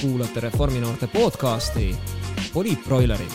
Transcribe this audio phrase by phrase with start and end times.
[0.00, 1.96] kuulate Reforminoorte podcasti
[2.54, 3.30] Poliitbroilerid.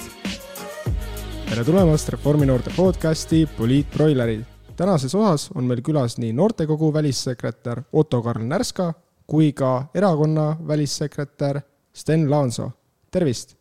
[1.50, 4.44] tere tulemast Reforminoorte podcasti Poliitbroilerid.
[4.76, 8.94] tänases osas on meil külas nii noortekogu välissekretär Otto-Karl Närska
[9.28, 11.62] kui ka erakonna välissekretär
[11.94, 12.72] Sten Laansoo.
[13.12, 13.56] tervist!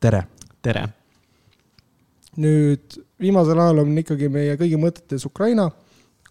[0.00, 0.22] tere!
[0.62, 0.88] tere!
[2.36, 5.70] nüüd viimasel ajal on ikkagi meie kõigi mõtetes Ukraina,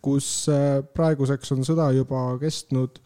[0.02, 3.02] kus äh, praeguseks on sõda juba kestnud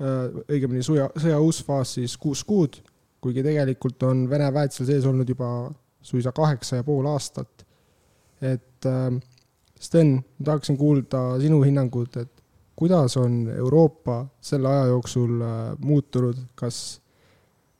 [0.00, 2.80] õigemini sõja, sõja uus faas siis kuus kuud,
[3.22, 5.48] kuigi tegelikult on Vene väed seal sees olnud juba
[6.04, 7.64] suisa kaheksa ja pool aastat.
[8.42, 9.12] et äh,
[9.80, 12.30] Sten, ma tahaksin kuulda sinu hinnangut, et
[12.76, 17.00] kuidas on Euroopa selle aja jooksul äh, muutunud, kas,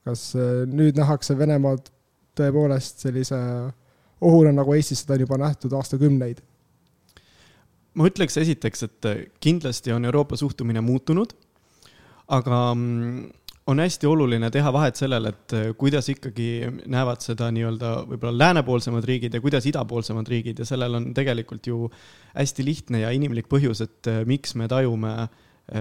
[0.05, 0.33] kas
[0.65, 1.91] nüüd nähakse Venemaad
[2.35, 3.37] tõepoolest sellise
[4.21, 6.41] ohuna, nagu Eestis seda on juba nähtud aastakümneid?
[7.95, 9.07] ma ütleks esiteks, et
[9.39, 11.35] kindlasti on Euroopa suhtumine muutunud
[12.27, 13.25] aga mm,
[13.67, 16.49] on hästi oluline teha vahet sellel, et äh, kuidas ikkagi
[16.91, 21.89] näevad seda nii-öelda võib-olla läänepoolsemad riigid ja kuidas idapoolsemad riigid ja sellel on tegelikult ju
[22.35, 25.29] hästi lihtne ja inimlik põhjus, et äh, miks me tajume äh,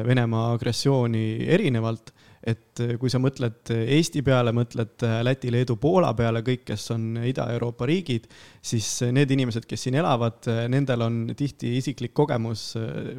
[0.06, 2.14] Venemaa agressiooni erinevalt
[2.46, 6.64] et äh, kui sa mõtled äh, Eesti peale, mõtled äh, Läti, Leedu, Poola peale, kõik,
[6.68, 8.26] kes on Ida-Euroopa riigid,
[8.64, 12.66] siis need inimesed, kes siin elavad, nendel on tihti isiklik kogemus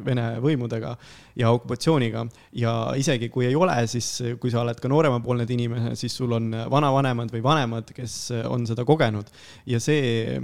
[0.06, 0.92] Vene võimudega
[1.38, 2.26] ja okupatsiooniga.
[2.52, 6.50] ja isegi kui ei ole, siis kui sa oled ka nooremapoolne inimene, siis sul on
[6.70, 8.16] vanavanemad või vanemad, kes
[8.48, 9.30] on seda kogenud
[9.66, 10.38] ja see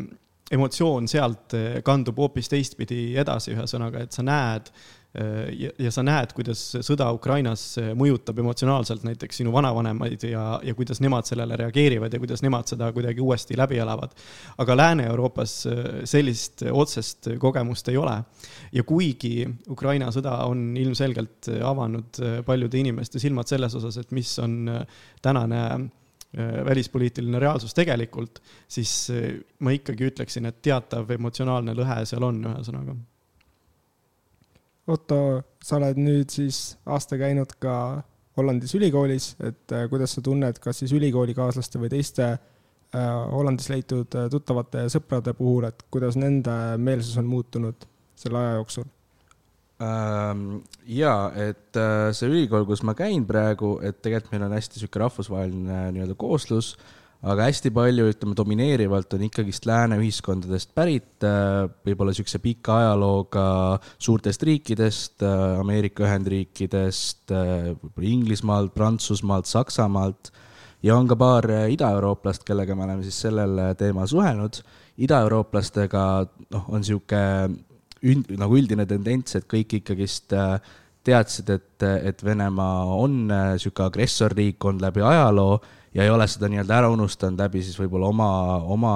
[0.53, 4.71] emotsioon sealt kandub hoopis teistpidi edasi, ühesõnaga, et sa näed
[5.59, 7.65] ja, ja sa näed, kuidas sõda Ukrainas
[7.99, 12.89] mõjutab emotsionaalselt näiteks sinu vanavanemaid ja, ja kuidas nemad sellele reageerivad ja kuidas nemad seda
[12.97, 14.17] kuidagi uuesti läbi elavad.
[14.59, 15.57] aga Lääne-Euroopas
[16.09, 18.17] sellist otsest kogemust ei ole.
[18.73, 24.71] ja kuigi Ukraina sõda on ilmselgelt avanud paljude inimeste silmad selles osas, et mis on
[25.23, 25.63] tänane
[26.65, 29.11] välispoliitiline reaalsus tegelikult, siis
[29.61, 32.97] ma ikkagi ütleksin, et teatav emotsionaalne lõhe seal on, ühesõnaga
[34.91, 35.19] Otto,
[35.63, 37.75] sa oled nüüd siis aasta käinud ka
[38.39, 44.17] Hollandis ülikoolis, et äh, kuidas sa tunned, kas siis ülikoolikaaslaste või teiste äh, Hollandis leitud
[44.19, 47.87] äh, tuttavate ja sõprade puhul, et kuidas nende meelsus on muutunud
[48.19, 48.89] selle aja jooksul?
[49.83, 51.79] Ähm, ja, et
[52.15, 56.75] see ülikool, kus ma käin praegu, et tegelikult meil on hästi sihuke rahvusvaheline nii-öelda kooslus
[57.23, 63.45] aga hästi palju, ütleme, domineerivalt on ikkagist lääne ühiskondadest pärit, äh, võib-olla siukse pika ajalooga
[64.03, 70.33] suurtest riikidest, äh, Ameerika Ühendriikidest, äh, võib-olla Inglismaalt, Prantsusmaalt, Saksamaalt
[70.83, 74.63] ja on ka paar idaeurooplast, kellega me oleme siis sellel teemal suhelnud.
[75.03, 77.21] idaeurooplastega, noh, on sihuke
[78.03, 80.35] üld, nagu üldine tendents, et kõik ikkagist
[81.03, 85.61] teadsid, et, et Venemaa on sihuke agressorriik olnud läbi ajaloo
[85.95, 88.29] ja ei ole seda nii-öelda ära unustanud läbi siis võib-olla oma,
[88.75, 88.95] oma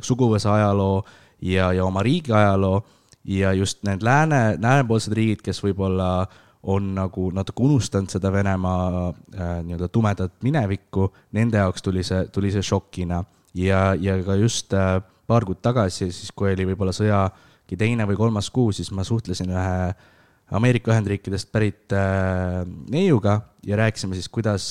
[0.00, 1.00] suguvõsa ajaloo
[1.42, 2.82] ja, ja oma riigi ajaloo.
[3.26, 6.28] Ja just need lääne, läänepoolsed riigid, kes võib-olla
[6.70, 12.52] on nagu natuke unustanud seda Venemaa äh, nii-öelda tumedat minevikku, nende jaoks tuli see, tuli
[12.54, 13.24] see šokina.
[13.54, 18.18] Ja, ja ka just äh, paar kuud tagasi, siis kui oli võib-olla sõjagi teine või
[18.18, 20.06] kolmas kuu, siis ma suhtlesin ühe äh,
[20.50, 24.68] Ameerika Ühendriikidest pärit äh, neiuga ja rääkisime siis, kuidas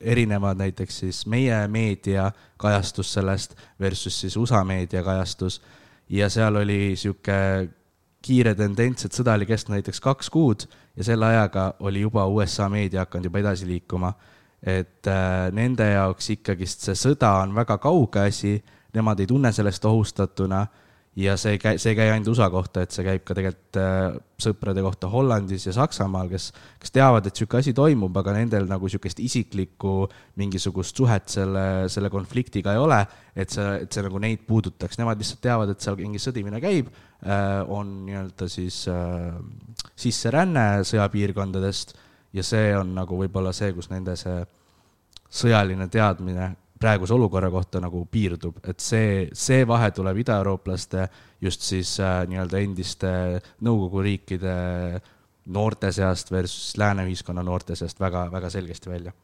[0.00, 5.62] erinevad näiteks siis meie meedia kajastus sellest versus siis USA meedia kajastus.
[6.08, 7.68] ja seal oli sihuke
[8.22, 12.68] kiire tendents, et sõda oli kestnud näiteks kaks kuud ja selle ajaga oli juba USA
[12.68, 14.12] meedia hakanud juba edasi liikuma.
[14.62, 18.56] et äh, nende jaoks ikkagist see sõda on väga kauge asi,
[18.94, 20.66] nemad ei tunne sellest ohustatuna
[21.16, 24.16] ja see käi, see ei käi ainult USA kohta, et see käib ka tegelikult äh,
[24.42, 26.50] sõprade kohta Hollandis ja Saksamaal, kes,
[26.82, 29.94] kes teavad, et niisugune asi toimub, aga nendel nagu niisugust isiklikku
[30.40, 33.00] mingisugust suhet selle, selle konfliktiga ei ole,
[33.32, 36.92] et see, et see nagu neid puudutaks, nemad lihtsalt teavad, et seal mingi sõdimine käib
[36.92, 39.32] äh,, on nii-öelda siis äh,
[39.96, 41.96] sisseränne sõjapiirkondadest
[42.36, 44.42] ja see on nagu võib-olla see, kus nende see
[45.32, 51.06] sõjaline teadmine praeguse olukorra kohta nagu piirdub, et see, see vahe tuleb idaeurooplaste
[51.42, 53.12] just siis äh, nii-öelda endiste
[53.64, 54.56] Nõukogu riikide
[55.56, 59.14] noorte seast versus lääne ühiskonna noorte seast väga, väga selgesti välja.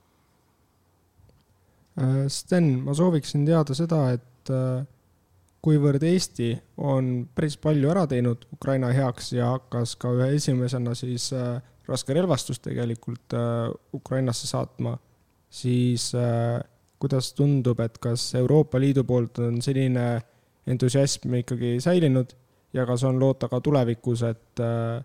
[2.01, 4.87] Äh, Sten, ma sooviksin teada seda, et äh,
[5.63, 11.29] kuivõrd Eesti on päris palju ära teinud Ukraina heaks ja hakkas ka ühe esimesena siis
[11.37, 13.35] äh, raskerelvastust tegelikult
[13.93, 14.95] Ukrainasse saatma,
[15.51, 16.63] siis äh,
[17.03, 20.07] kuidas tundub, et kas Euroopa Liidu poolt on selline
[20.71, 22.37] entusiasm ikkagi säilinud
[22.73, 25.05] ja kas on loota ka tulevikus, et äh,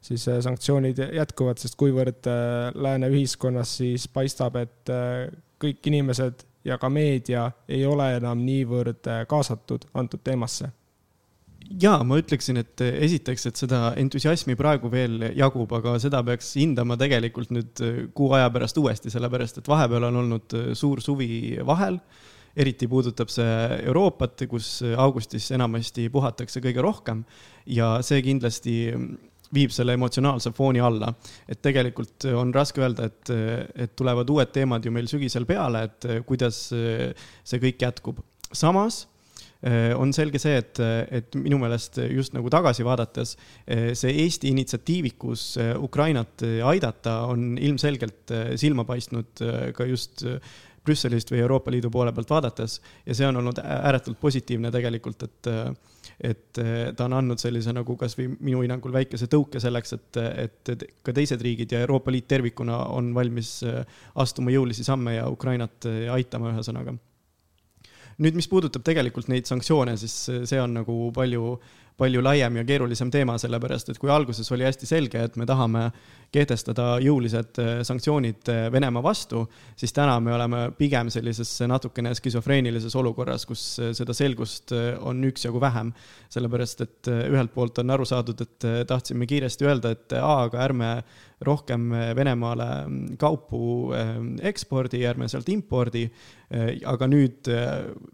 [0.00, 4.94] siis äh, sanktsioonid jätkuvad, sest kuivõrd äh, lääne ühiskonnas siis paistab, et
[5.60, 10.72] kõik inimesed ja ka meedia ei ole enam niivõrd kaasatud antud teemasse
[11.80, 16.98] ja ma ütleksin, et esiteks, et seda entusiasmi praegu veel jagub, aga seda peaks hindama
[17.00, 17.82] tegelikult nüüd
[18.16, 22.00] kuu aja pärast uuesti, sellepärast et vahepeal on olnud suur suvi vahel.
[22.54, 27.24] eriti puudutab see Euroopat, kus augustis enamasti puhatakse kõige rohkem
[27.66, 28.74] ja see kindlasti
[29.54, 31.12] viib selle emotsionaalse fooni alla.
[31.48, 33.32] et tegelikult on raske öelda, et,
[33.74, 38.22] et tulevad uued teemad ju meil sügisel peale, et kuidas see kõik jätkub.
[38.52, 39.06] samas
[39.96, 40.80] on selge see, et,
[41.18, 43.30] et minu meelest just nagu tagasi vaadates
[43.96, 45.44] see Eesti initsiatiivikus
[45.80, 49.40] Ukrainat aidata on ilmselgelt silma paistnud
[49.76, 50.26] ka just
[50.84, 52.76] Brüsselist või Euroopa Liidu poole pealt vaadates
[53.06, 55.52] ja see on olnud ääretult positiivne tegelikult, et
[56.24, 56.60] et
[56.96, 61.42] ta on andnud sellise nagu kasvõi minu hinnangul väikese tõuke selleks, et, et ka teised
[61.42, 63.56] riigid ja Euroopa Liit tervikuna on valmis
[64.14, 66.94] astuma jõulisi samme ja Ukrainat aitama, ühesõnaga.
[68.22, 70.14] Nüüd, mis puudutab tegelikult neid sanktsioone, siis
[70.50, 71.56] see on nagu palju
[71.96, 75.90] palju laiem ja keerulisem teema, sellepärast et kui alguses oli hästi selge, et me tahame
[76.34, 79.44] kehtestada jõulised äh, sanktsioonid äh, Venemaa vastu,
[79.78, 85.60] siis täna me oleme pigem sellises natukene skisofreenilises olukorras, kus äh, seda selgust on üksjagu
[85.62, 85.92] vähem.
[86.34, 90.88] sellepärast, et ühelt poolt on aru saadud, et tahtsime kiiresti öelda, et aa, aga ärme
[91.44, 93.92] rohkem Venemaale mm, kaupu
[94.42, 96.08] ekspordi, ärme sealt impordi.
[96.86, 97.48] aga nüüd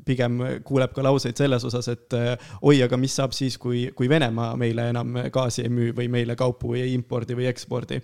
[0.06, 2.14] pigem kuuleb ka lauseid selles osas, et
[2.62, 6.36] oi, aga mis saab siis, kui, kui Venemaa meile enam gaasi ei müü või meile
[6.38, 8.00] kaupu ei impordi või ekspordi.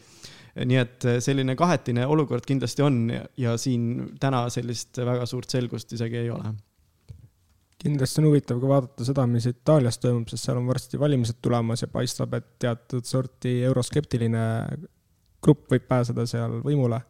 [0.56, 5.92] Nii et eh, selline kahetine olukord kindlasti on ja siin täna sellist väga suurt selgust
[5.92, 6.54] isegi ei ole.
[7.76, 11.84] Kindlasti on huvitav ka vaadata seda, mis Itaalias toimub, sest seal on varsti valimised tulemas
[11.84, 14.46] ja paistab, et teatud sorti euroskeptiline
[15.44, 17.02] grupp võib pääseda seal võimule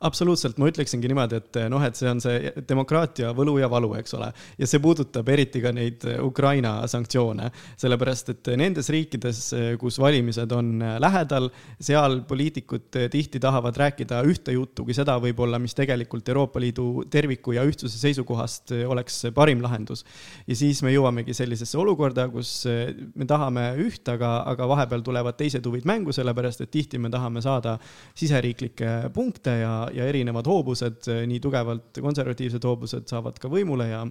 [0.00, 3.92] absoluutselt, ma ütleksingi niimoodi, et eh, noh, et see on see demokraatia võlu ja valu,
[4.00, 4.30] eks ole.
[4.58, 7.50] ja see puudutab eriti ka neid eh, Ukraina sanktsioone,
[7.80, 14.54] sellepärast et nendes riikides, eh, kus valimised on lähedal, seal poliitikud tihti tahavad rääkida ühte
[14.56, 20.04] juttu kui seda võib-olla, mis tegelikult Euroopa Liidu terviku ja ühtsuse seisukohast oleks parim lahendus.
[20.46, 25.66] ja siis me jõuamegi sellisesse olukorda, kus me tahame üht, aga, aga vahepeal tulevad teised
[25.66, 27.76] huvid mängu, sellepärast et tihti me tahame saada
[28.16, 34.04] siseriiklikke punkte ja, ja erinevad hoobused, nii tugevalt konservatiivsed hoobused saavad ka võimule ja,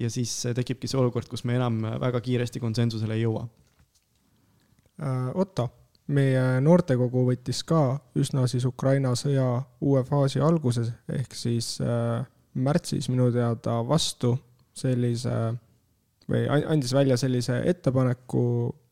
[0.00, 3.46] ja siis tekibki see olukord, kus me enam väga kiiresti konsensusele ei jõua.
[5.00, 5.68] Äh, Otto,
[6.12, 12.20] meie noortekogu võttis ka üsna siis Ukraina sõja uue faasi alguses ehk siis äh,
[12.54, 14.34] märtsis minu teada vastu
[14.76, 15.34] sellise
[16.30, 18.42] või andis välja sellise ettepaneku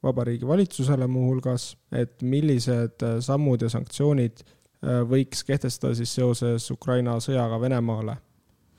[0.02, 7.60] Vabariigi Valitsusele muuhulgas, et millised sammud ja sanktsioonid Äh, võiks kehtestada siis seoses Ukraina sõjaga
[7.60, 8.16] Venemaale.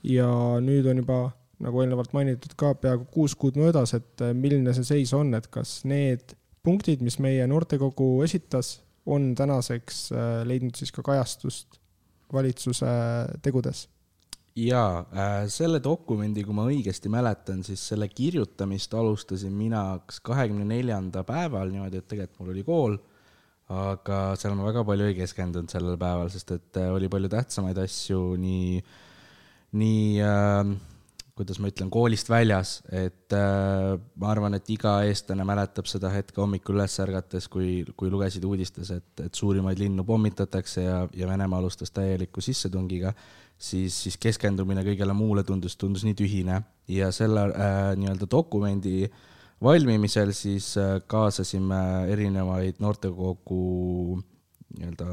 [0.02, 0.28] ja
[0.64, 1.18] nüüd on juba,
[1.60, 5.50] nagu eelnevalt mainitud ka, peaaegu kuus kuud möödas, et äh, milline see seis on, et
[5.52, 6.32] kas need
[6.64, 11.80] punktid, mis meie noortekogu esitas, on tänaseks äh, leidnud siis ka kajastust
[12.32, 12.88] valitsuse
[13.42, 13.88] tegudes?
[14.60, 15.04] jaa,
[15.48, 21.70] selle dokumendi, kui ma õigesti mäletan, siis selle kirjutamist alustasin mina kas kahekümne neljanda päeval
[21.70, 22.96] niimoodi, et tegelikult mul oli kool
[23.70, 27.78] aga seal ma väga palju ei keskendunud sellel päeval, sest et äh, oli palju tähtsamaid
[27.78, 28.80] asju nii,
[29.78, 30.72] nii äh,
[31.38, 36.42] kuidas ma ütlen, koolist väljas, et äh, ma arvan, et iga eestlane mäletab seda hetke
[36.42, 41.62] hommikul üles ärgates, kui, kui lugesid uudistes, et, et suurimaid linnu pommitatakse ja, ja Venemaa
[41.62, 43.14] alustas täieliku sissetungiga,
[43.54, 46.58] siis, siis keskendumine kõigele muule tundus, tundus nii tühine.
[46.90, 49.28] Ja selle äh, nii-öelda dokumendi äh,
[49.62, 51.80] valmimisel siis äh, kaasasime
[52.12, 54.20] erinevaid noortekogu
[54.70, 55.06] nii-öelda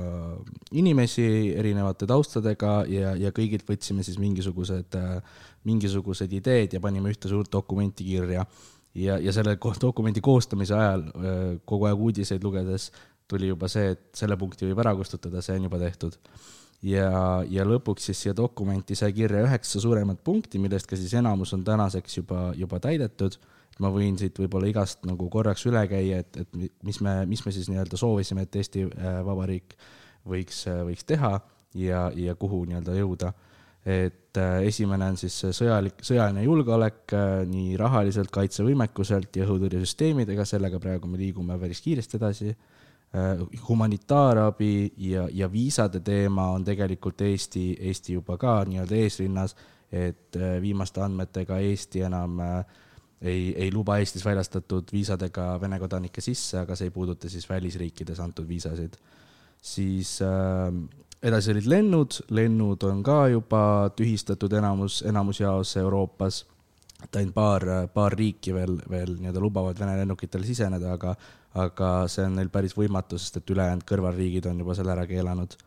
[0.77, 1.27] inimesi
[1.58, 7.51] erinevate taustadega ja, ja kõigilt võtsime siis mingisugused, äh, mingisugused ideed ja panime ühte suurt
[7.51, 8.46] dokumenti kirja.
[8.96, 12.92] ja, ja selle dokumendi koostamise ajal äh, kogu aeg uudiseid lugedes
[13.27, 16.16] tuli juba see, et selle punkti võib ära kustutada, see on juba tehtud.
[16.86, 21.54] ja, ja lõpuks siis siia dokumenti sai kirja üheksa suuremat punkti, millest ka siis enamus
[21.58, 23.39] on tänaseks juba, juba täidetud
[23.84, 27.53] ma võin siit võib-olla igast nagu korraks üle käia, et, et mis me, mis me
[27.55, 29.75] siis nii-öelda soovisime, et Eesti äh, Vabariik
[30.27, 31.36] võiks, äh, võiks teha
[31.77, 33.34] ja, ja kuhu nii-öelda jõuda.
[33.88, 37.13] et äh, esimene on siis sõjalik, sõjaline julgeolek
[37.48, 42.57] nii rahaliselt, kaitsevõimekuselt ja õhutõrjesüsteemidega, sellega praegu me liigume päris kiiresti edasi
[43.69, 49.55] humanitaarabi ja, ja viisade teema on tegelikult Eesti, Eesti juba ka nii-öelda eesrinnas,
[49.88, 52.84] et viimaste andmetega Eesti enam äh,
[53.21, 58.19] ei, ei luba Eestis väljastatud viisadega Vene kodanikke sisse, aga see ei puuduta siis välisriikides
[58.19, 58.97] antud viisasid.
[59.62, 60.74] siis äh,
[61.24, 63.62] edasi olid lennud, lennud on ka juba
[63.97, 66.45] tühistatud enamus, enamusjaos Euroopas.
[67.03, 71.12] et ainult paar, paar riiki veel, veel nii-öelda lubavad Vene lennukitel siseneda, aga,
[71.53, 75.57] aga see on neil päris võimatu, sest et ülejäänud kõrvalriigid on juba selle ära keelanud.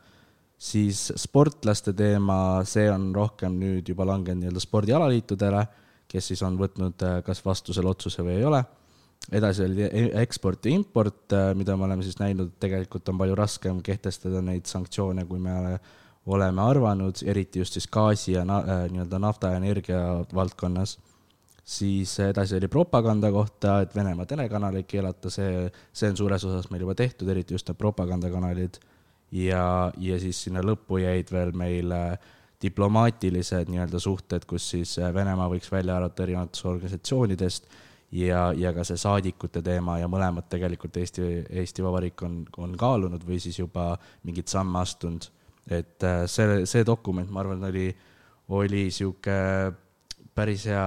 [0.58, 5.66] siis sportlaste teema, see on rohkem nüüd juba langenud nii-öelda spordialaliitudele,
[6.10, 8.64] kes siis on võtnud kas vastu selle otsuse või ei ole
[9.32, 13.36] edasi oli e-, eksport ja import, äh, mida me oleme siis näinud, tegelikult on palju
[13.38, 15.78] raskem kehtestada neid sanktsioone, kui me
[16.30, 20.02] oleme arvanud, eriti just siis gaasi ja äh, nii-öelda nafta ja energia
[20.34, 20.98] valdkonnas.
[21.70, 26.82] siis edasi oli propaganda kohta, et Venemaa telekanaleid keelata, see, see on suures osas meil
[26.82, 28.80] juba tehtud, eriti just need propagandakanalid.
[29.30, 31.92] ja, ja siis sinna lõppu jäid veel meil
[32.62, 37.70] diplomaatilised nii-öelda suhted, kus siis Venemaa võiks välja arvata erinevatest organisatsioonidest
[38.12, 41.26] ja, ja ka see saadikute teema ja mõlemad tegelikult Eesti,
[41.62, 43.92] Eesti Vabariik on, on kaalunud või siis juba
[44.26, 45.30] mingeid samme astunud.
[45.70, 47.90] et äh, see, see dokument, ma arvan, oli,
[48.48, 49.36] oli sihuke
[50.34, 50.86] päris hea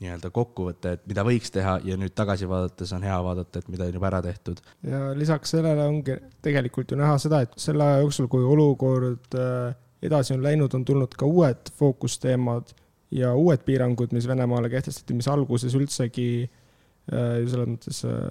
[0.00, 3.84] nii-öelda kokkuvõte, et mida võiks teha ja nüüd tagasi vaadates on hea vaadata, et mida
[3.84, 4.62] on juba ära tehtud.
[4.86, 9.74] ja lisaks sellele ongi tegelikult ju näha seda, et selle aja jooksul, kui olukord äh,
[10.02, 12.72] edasi on läinud, on tulnud ka uued fookusteemad
[13.10, 18.30] ja uued piirangud, mis Venemaale kehtestati, mis alguses üldsegi äh, selles mõttes äh,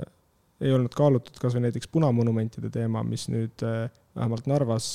[0.64, 4.90] ei olnud kaalutud, kas või näiteks punamonumentide teema, mis nüüd äh, vähemalt Narvas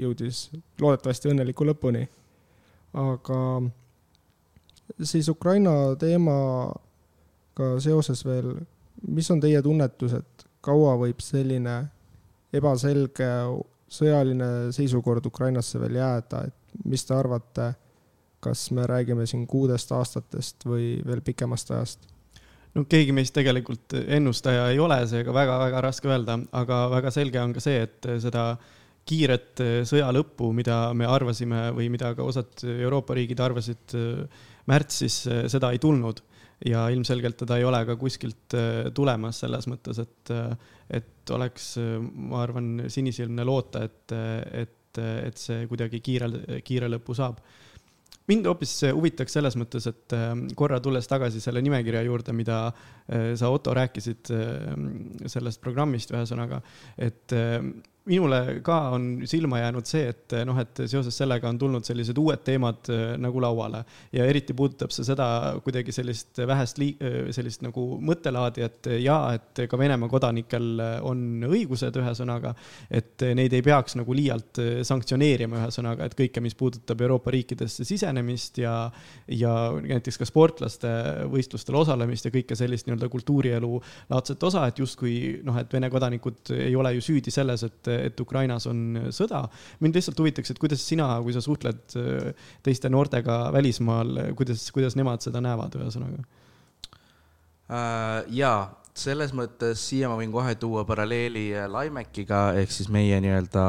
[0.00, 0.48] jõudis
[0.82, 2.02] loodetavasti õnneliku lõpuni.
[2.98, 3.38] aga
[5.02, 8.56] siis Ukraina teemaga seoses veel,
[9.06, 11.84] mis on teie tunnetus, et kaua võib selline
[12.54, 13.30] ebaselge
[13.94, 17.72] sõjaline seisukord Ukrainasse veel jääda, et mis te arvate
[18.44, 22.10] kas me räägime siin kuudest aastatest või veel pikemast ajast?
[22.74, 27.54] no keegi meist tegelikult ennustaja ei ole, seega väga-väga raske öelda, aga väga selge on
[27.54, 28.48] ka see, et seda
[29.06, 33.94] kiiret sõja lõppu, mida me arvasime või mida ka osad Euroopa riigid arvasid
[34.66, 35.20] märtsis,
[35.52, 36.22] seda ei tulnud
[36.66, 38.56] ja ilmselgelt teda ei ole ka kuskilt
[38.94, 40.32] tulemas selles mõttes, et,
[40.90, 41.74] et oleks,
[42.14, 44.14] ma arvan, sinisilmne loota, et,
[44.64, 46.30] et, et see kuidagi kiire,
[46.64, 47.40] kiire lõpu saab.
[48.30, 50.14] Mind hoopis huvitaks selles mõttes, et
[50.56, 54.30] korra tulles tagasi selle nimekirja juurde, mida äh, sa, Otto, rääkisid
[55.28, 56.62] sellest programmist, ühesõnaga,
[56.96, 57.36] et
[58.04, 62.42] minule ka on silma jäänud see, et noh, et seoses sellega on tulnud sellised uued
[62.44, 63.80] teemad äh, nagu lauale.
[64.12, 65.26] Ja eriti puudutab see seda
[65.64, 71.46] kuidagi sellist vähest lii-, äh, sellist nagu mõttelaadi, et jaa, et ka Venemaa kodanikel on
[71.48, 72.52] õigused, ühesõnaga,
[72.92, 78.60] et neid ei peaks nagu liialt sanktsioneerima, ühesõnaga, et kõike, mis puudutab Euroopa riikidesse sisenemist
[78.60, 78.74] ja,
[79.32, 80.92] ja näiteks ka sportlaste
[81.32, 83.72] võistlustel osalemist ja kõike sellist nii-öelda kultuurielu
[84.12, 88.20] laadset osa, et justkui noh, et Vene kodanikud ei ole ju süüdi selles, et et
[88.20, 89.44] Ukrainas on sõda.
[89.80, 94.96] mind lihtsalt huvitaks, et kuidas sina, kui sa suhtled äh, teiste noortega välismaal, kuidas, kuidas
[94.98, 96.22] nemad seda näevad, ühesõnaga
[97.68, 98.24] uh,?
[98.34, 98.58] jaa,
[98.94, 103.64] selles mõttes siia ma võin kohe tuua paralleeli äh, Laimekiga ehk siis meie nii-öelda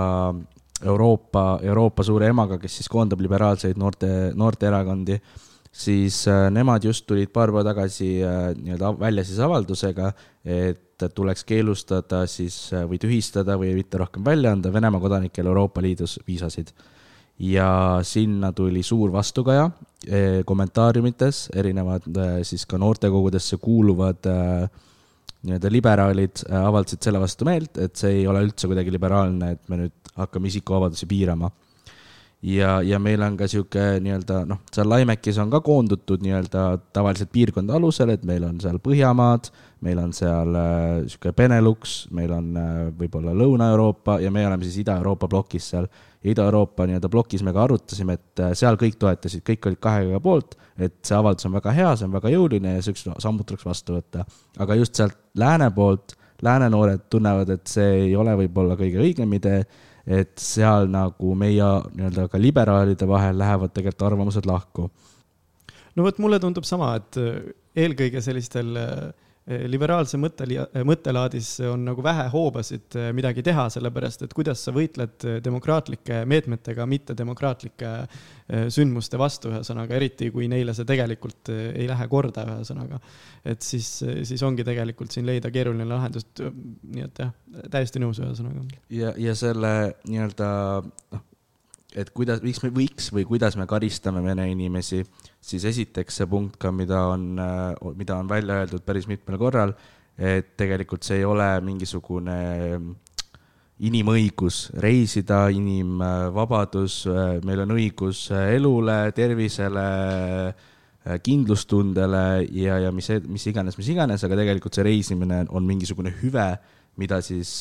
[0.84, 5.15] Euroopa, Euroopa suure emaga, kes siis koondab liberaalseid noorte, noorteerakondi
[5.75, 10.12] siis äh, nemad just tulid paar päeva tagasi äh, nii-öelda välja siis avaldusega,
[10.46, 15.84] et tuleks keelustada siis äh, või tühistada või mitte rohkem välja anda Venemaa kodanikele Euroopa
[15.84, 16.72] Liidus viisasid.
[17.39, 19.70] ja sinna tuli suur vastukaja
[20.46, 22.05] kommentaariumites, erinevad
[22.48, 24.24] siis ka noortekogudesse kuuluvad
[25.44, 29.82] nii-öelda liberaalid avaldasid selle vastu meelt, et see ei ole üldse kuidagi liberaalne, et me
[29.82, 31.51] nüüd hakkame isikuvabadusi piirama
[32.45, 37.31] ja, ja meil on ka sihuke nii-öelda noh, seal Laimekis on ka koondutud nii-öelda tavaliselt
[37.33, 39.49] piirkonda alusel, et meil on seal Põhjamaad,
[39.85, 44.83] meil on seal äh, sihuke Benelux, meil on äh, võib-olla Lõuna-Euroopa ja me oleme siis
[44.83, 45.89] Ida-Euroopa plokis seal.
[46.25, 50.21] Ida-Euroopa nii-öelda plokis me ka arutasime, et äh, seal kõik toetasid, kõik olid kahe käega
[50.21, 53.65] poolt, et see avaldus on väga hea, see on väga jõuline ja siuksed sammud tuleks
[53.65, 54.25] vastu võtta.
[54.59, 59.37] aga just sealt lääne poolt, lääne noored tunnevad, et see ei ole võib-olla kõige õigem
[59.37, 59.63] idee
[60.05, 64.89] et seal nagu meie nii-öelda ka liberaalide vahel lähevad tegelikult arvamused lahku.
[65.95, 67.17] no vot, mulle tundub sama, et
[67.75, 69.09] eelkõige sellistel äh,
[69.45, 70.47] liberaalse mõtte,
[70.87, 76.23] mõttelaadis on nagu vähe hoobasid eh, midagi teha, sellepärast et kuidas sa võitled eh, demokraatlike
[76.29, 77.91] meetmetega mittedemokraatlike
[78.45, 82.99] sündmuste vastu, ühesõnaga, eriti kui neile see tegelikult ei lähe korda, ühesõnaga.
[83.41, 83.87] et siis,
[84.29, 87.31] siis ongi tegelikult siin leida keeruline lahendus, nii et jah,
[87.73, 88.67] täiesti nõus, ühesõnaga.
[88.93, 89.73] ja, ja selle
[90.05, 90.49] nii-öelda
[90.85, 91.25] noh,
[91.95, 95.01] et kuidas, miks me võiks või kuidas me karistame vene inimesi,
[95.39, 97.39] siis esiteks see punkt ka, mida on,
[97.95, 99.71] mida on välja öeldud päris mitmel korral,
[100.19, 102.37] et tegelikult see ei ole mingisugune
[103.85, 107.01] inimõigus reisida, inimvabadus,
[107.47, 109.85] meil on õigus elule, tervisele,
[111.23, 112.23] kindlustundele
[112.55, 116.47] ja, ja mis, mis iganes, mis iganes, aga tegelikult see reisimine on mingisugune hüve,
[116.99, 117.59] mida siis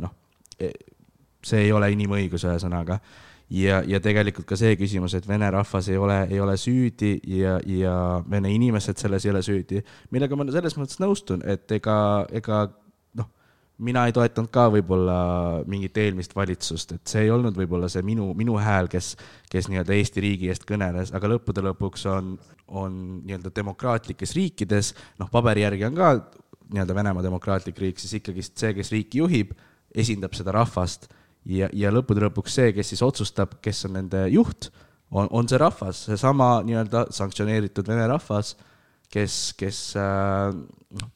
[0.00, 0.14] noh,
[1.46, 3.00] see ei ole inimõigus, ühesõnaga
[3.50, 7.56] ja, ja tegelikult ka see küsimus, et vene rahvas ei ole, ei ole süüdi ja,
[7.62, 7.94] ja
[8.30, 9.82] vene inimesed selles ei ole süüdi,
[10.14, 11.98] millega ma selles mõttes nõustun, et ega,
[12.34, 12.64] ega
[13.18, 13.28] noh,
[13.86, 15.18] mina ei toetanud ka võib-olla
[15.70, 19.14] mingit eelmist valitsust, et see ei olnud võib-olla see minu, minu hääl, kes,
[19.52, 22.34] kes nii-öelda Eesti riigi eest kõneles, aga lõppude lõpuks on,
[22.66, 22.98] on
[23.28, 26.16] nii-öelda demokraatlikes riikides, noh, paberi järgi on ka
[26.74, 29.54] nii-öelda Venemaa demokraatlik riik, siis ikkagist see, kes riiki juhib,
[29.94, 31.06] esindab seda rahvast
[31.46, 34.70] ja, ja lõppude lõpuks see, kes siis otsustab, kes on nende juht,
[35.10, 38.54] on, on see rahvas, seesama nii-öelda sanktsioneeritud vene rahvas,
[39.12, 41.12] kes, kes äh, noh äh,,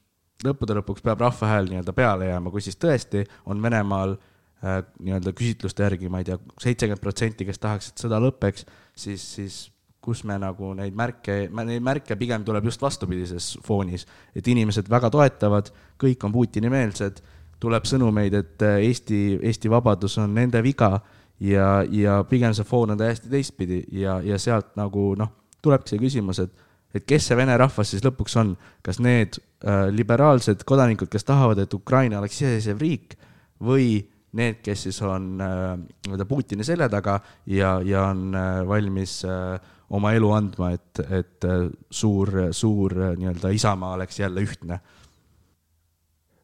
[0.46, 5.34] lõppude lõpuks peab rahva hääl nii-öelda peale jääma, kui siis tõesti on Venemaal äh, nii-öelda
[5.36, 8.64] küsitluste järgi, ma ei tea, seitsekümmend protsenti, kes tahaks, et sõda lõpeks,
[8.96, 9.58] siis, siis
[10.00, 14.06] kus me nagu neid märke, neid märke pigem tuleb just vastupidises foonis,
[14.36, 15.68] et inimesed väga toetavad,
[16.00, 17.20] kõik on Putini-meelsed
[17.60, 20.94] tuleb sõnumeid, et äh, Eesti, Eesti vabadus on nende viga
[21.40, 26.02] ja, ja pigem see foon on täiesti teistpidi ja, ja sealt nagu noh, tulebki see
[26.02, 31.10] küsimus, et, et kes see vene rahvas siis lõpuks on, kas need äh, liberaalsed kodanikud,
[31.12, 33.18] kes tahavad, et Ukraina oleks iseseisev riik
[33.60, 33.98] või
[34.38, 35.74] need, kes siis on äh,
[36.06, 37.18] nii-öelda äh, Putini selja taga
[37.50, 39.58] ja, ja on äh, valmis äh,
[39.90, 44.80] oma elu andma, et, et äh, suur, suur nii-öelda isamaa oleks jälle ühtne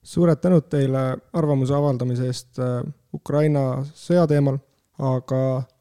[0.07, 1.03] suured tänud teile
[1.37, 2.79] arvamuse avaldamise eest äh,
[3.17, 4.59] Ukraina sõja teemal,
[5.03, 5.41] aga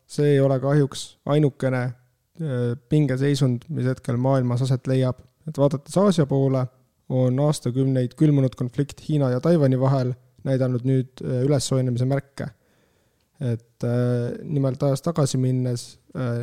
[0.10, 1.06] see ei ole kahjuks
[1.36, 5.22] ainukene äh, pingeseisund, mis hetkel maailmas aset leiab.
[5.46, 6.66] et vaadates Aasia poole,
[7.10, 10.16] on aastakümneid külmunud konflikt Hiina ja Taiwan'i vahel
[10.46, 12.50] näidanud nüüd äh, ülessoojenemise märke.
[13.36, 13.84] et
[14.48, 15.82] nimelt ajas tagasi minnes,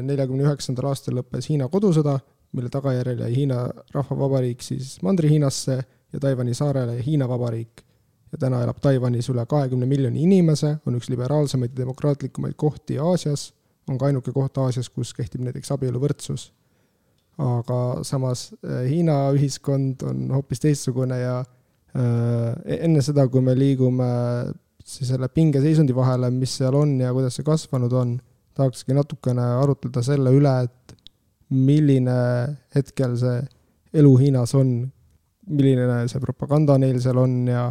[0.04, 2.18] neljakümne üheksandal aastal lõppes Hiina kodusõda,
[2.52, 3.62] mille tagajärjel jäi Hiina
[3.94, 5.78] Rahvavabariik siis Mandri-Hiinasse
[6.12, 7.82] ja Taiwan'i saarele Hiina Vabariik.
[8.32, 13.50] ja täna elab Taiwan'is üle kahekümne miljoni inimese, on üks liberaalsemaid ja demokraatlikumaid kohti Aasias,
[13.88, 16.52] on ka ainuke koht Aasias, kus kehtib näiteks abieluvõrdsus.
[17.38, 24.08] aga samas äh, Hiina ühiskond on hoopis teistsugune ja äh, enne seda, kui me liigume
[24.84, 28.16] siis selle pingeseisundi vahele, mis seal on ja kuidas see kasvanud on,
[28.54, 30.96] tahakski natukene arutleda selle üle, et
[31.52, 32.16] milline
[32.74, 33.40] hetkel see
[34.00, 34.74] elu Hiinas on,
[35.46, 37.68] milline see propaganda neil seal on ja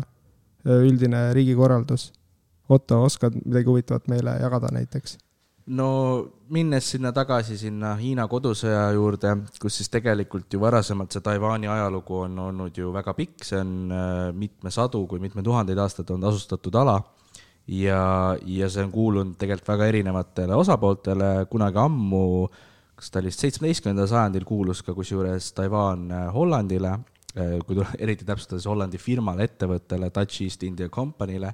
[0.66, 2.12] üldine riigikorraldus.
[2.72, 5.18] Otto, oskad midagi huvitavat meile jagada näiteks?
[5.72, 5.88] no
[6.50, 12.24] minnes sinna tagasi sinna Hiina kodusõja juurde, kus siis tegelikult ju varasemalt see Taiwan'i ajalugu
[12.26, 16.26] on olnud ju väga pikk, see on äh, mitme sadu kui mitme tuhandeid aastaid on
[16.32, 16.98] asustatud ala
[17.68, 18.02] ja,
[18.46, 22.26] ja see on kuulunud tegelikult väga erinevatele osapooltele, kunagi ammu,
[22.98, 26.98] kas ta oli seitsmeteistkümnendal sajandil kuulus ka kusjuures Taiwan äh, Hollandile
[27.34, 31.54] kui tuleb eriti täpsustada, siis Hollandi firmale, ettevõttele, Dutch East India Company'le.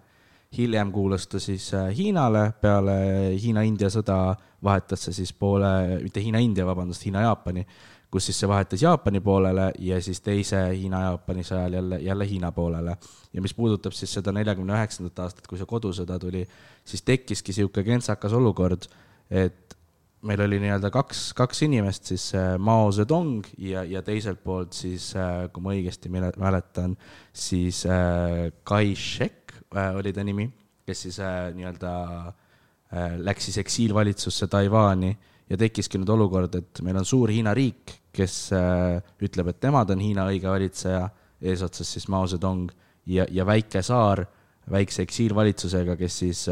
[0.57, 2.93] hiljem kuulus ta siis äh, Hiinale, peale
[3.35, 7.65] Hiina-India sõda vahetas see siis poole, mitte Hiina-India, vabandust, Hiina-Jaapani,
[8.11, 12.97] kus siis see vahetas Jaapani poolele ja siis teise Hiina-Jaapani sõjal jälle, jälle Hiina poolele.
[13.33, 16.47] ja mis puudutab siis seda neljakümne üheksandat aastat, kui see kodusõda tuli,
[16.85, 18.87] siis tekkiski niisugune kentsakas olukord,
[19.29, 19.66] et
[20.27, 25.09] meil oli nii-öelda kaks, kaks inimest, siis äh, Mao Zedong ja, ja teiselt poolt siis,
[25.15, 26.95] äh, kui ma õigesti mäletan,
[27.33, 30.47] siis äh, Kai Shek oli ta nimi,
[30.87, 31.89] kes siis nii-öelda
[33.19, 35.09] läks siis eksiilvalitsusse Taiwan'i
[35.51, 38.37] ja tekkiski nüüd olukord, et meil on suur Hiina riik, kes
[39.27, 41.01] ütleb, et nemad on Hiina õige valitseja,
[41.43, 42.71] eesotsas siis Mao Zedong
[43.11, 44.23] ja, ja väike saar
[44.71, 46.45] väikse eksiilvalitsusega, kes siis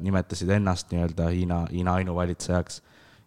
[0.00, 2.80] nimetasid ennast nii-öelda Hiina, Hiina ainuvalitsejaks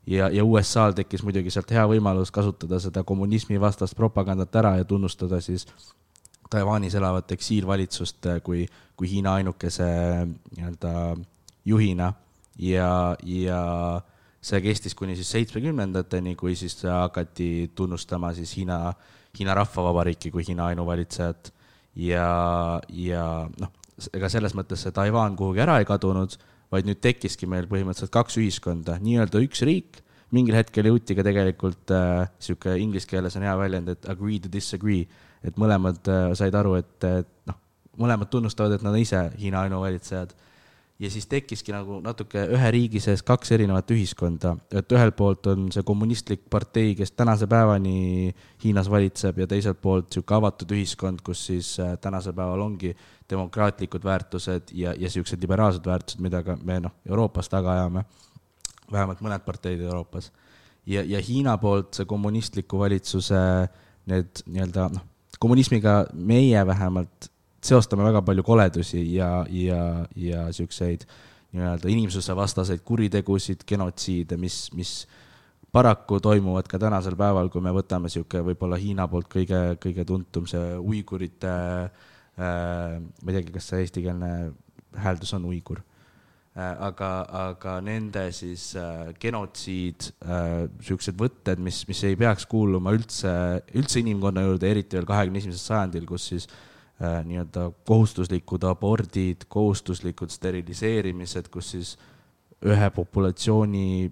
[0.08, 4.88] ja, ja USA-l tekkis muidugi sealt hea võimalus kasutada seda kommunismi vastast propagandat ära ja
[4.88, 5.68] tunnustada siis
[6.50, 8.66] Taiwanis elavat eksiilvalitsust eh, kui,
[8.96, 9.88] kui Hiina ainukese
[10.28, 10.92] nii-öelda
[11.66, 12.14] juhina.
[12.62, 13.62] Ja, ja
[14.46, 18.94] see kestis kuni siis seitsmekümnendateni, kui siis hakati tunnustama siis Hiina,
[19.40, 21.52] Hiina Rahvavabariiki kui Hiina ainuvalitsejat.
[21.96, 22.30] Ja,
[22.94, 23.26] ja
[23.60, 23.74] noh,
[24.14, 26.38] ega selles mõttes see Taiwan kuhugi ära ei kadunud
[26.76, 30.02] vaid nüüd tekkiski meil põhimõtteliselt kaks ühiskonda, nii-öelda üks riik,
[30.36, 34.52] mingil hetkel jõuti ka tegelikult äh, sihuke inglise keeles on hea väljend, et agree to
[34.52, 35.06] disagree,
[35.46, 37.60] et mõlemad äh, said aru, et, et noh,
[38.02, 40.34] mõlemad tunnustavad, et nad ise Hiina ainuvalitsejad.
[41.00, 45.68] Ja siis tekkiski nagu natuke ühe riigi sees kaks erinevat ühiskonda, et ühelt poolt on
[45.76, 48.32] see kommunistlik partei, kes tänase päevani
[48.64, 52.94] Hiinas valitseb ja teiselt poolt niisugune avatud ühiskond, kus siis äh, tänasel päeval ongi
[53.30, 58.06] demokraatlikud väärtused ja, ja niisugused liberaalsed väärtused, mida ka me noh, Euroopas taga ajame,
[58.92, 60.32] vähemalt mõned parteid Euroopas.
[60.86, 63.42] ja, ja Hiina poolt see kommunistliku valitsuse
[64.08, 65.08] need nii-öelda noh,
[65.40, 67.35] kommunismiga meie vähemalt
[67.66, 69.80] seostame väga palju koledusi ja, ja,
[70.16, 71.06] ja siukseid
[71.56, 75.06] nii-öelda inimsusevastaseid kuritegusid, genotsiide, mis, mis
[75.76, 80.48] paraku toimuvad ka tänasel päeval, kui me võtame sihuke võib-olla Hiina poolt kõige, kõige tuntum
[80.52, 84.32] see uigurite äh,, ma ei teagi, kas see eestikeelne
[85.00, 85.82] hääldus on uigur.
[86.56, 87.10] Äh,, aga,
[87.48, 93.34] aga nende siis äh, genotsiid äh,, siuksed võtted, mis, mis ei peaks kuuluma üldse,
[93.76, 96.64] üldse inimkonna juurde, eriti veel kahekümne esimesel sajandil, kus siis äh,
[97.00, 101.96] nii-öelda kohustuslikud abordid, kohustuslikud steriliseerimised, kus siis
[102.64, 104.12] ühe populatsiooni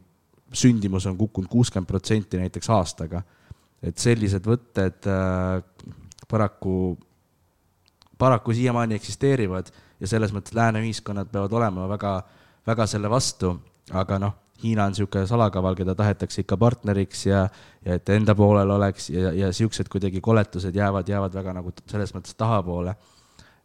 [0.54, 3.24] sündimus on kukkunud kuuskümmend protsenti näiteks aastaga.
[3.84, 5.64] et sellised võtted äh,
[6.28, 6.98] paraku,
[8.18, 12.14] paraku siiamaani eksisteerivad ja selles mõttes lääne ühiskonnad peavad olema väga,
[12.68, 13.58] väga selle vastu,
[13.92, 17.48] aga noh Hiina on niisugune salakaval, keda tahetakse ikka partneriks ja,
[17.86, 22.14] ja et enda poolel oleks ja, ja siuksed kuidagi koletused jäävad, jäävad väga nagu selles
[22.16, 22.96] mõttes tahapoole.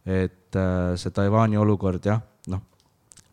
[0.05, 2.61] et äh, see Taiwan'i olukord jah, noh,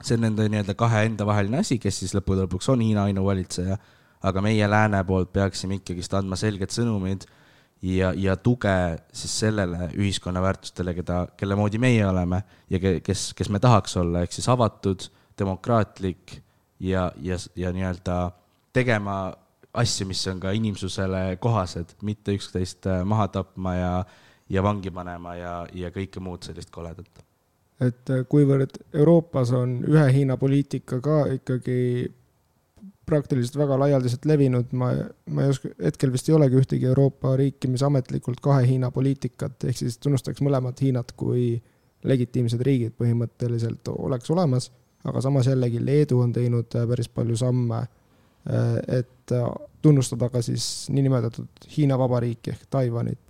[0.03, 3.79] see on nende nii-öelda kahe enda vaheline asi, kes siis lõppude lõpuks on Hiina ainuvalitseja,
[4.27, 7.27] aga meie lääne poolt peaksime ikkagist andma selged sõnumid
[7.83, 8.75] ja, ja tuge
[9.13, 14.25] siis sellele ühiskonna väärtustele, keda, kelle moodi meie oleme ja kes, kes me tahaks olla,
[14.25, 16.41] ehk siis avatud, demokraatlik
[16.81, 18.17] ja, ja, ja nii-öelda
[18.73, 19.35] tegema
[19.77, 23.93] asju, mis on ka inimsusele kohased, mitte üksteist äh, maha tapma ja,
[24.49, 27.25] ja vangi panema ja, ja kõike muud sellist koledat.
[27.81, 31.81] et äh, kuivõrd Euroopas on ühe Hiina poliitika ka ikkagi
[33.07, 34.91] praktiliselt väga laialdaselt levinud, ma,
[35.31, 39.69] ma ei oska, hetkel vist ei olegi ühtegi Euroopa riiki, mis ametlikult kahe Hiina poliitikat
[39.69, 41.55] ehk siis tunnustaks mõlemat Hiinat kui
[42.07, 44.71] legitiimsed riigid põhimõtteliselt oleks olemas
[45.07, 49.47] aga samas jällegi Leedu on teinud äh, päris palju samme, äh, et äh,
[49.83, 53.23] tunnustada ka siis niinimetatud Hiina Vabariiki ehk Taiwanit.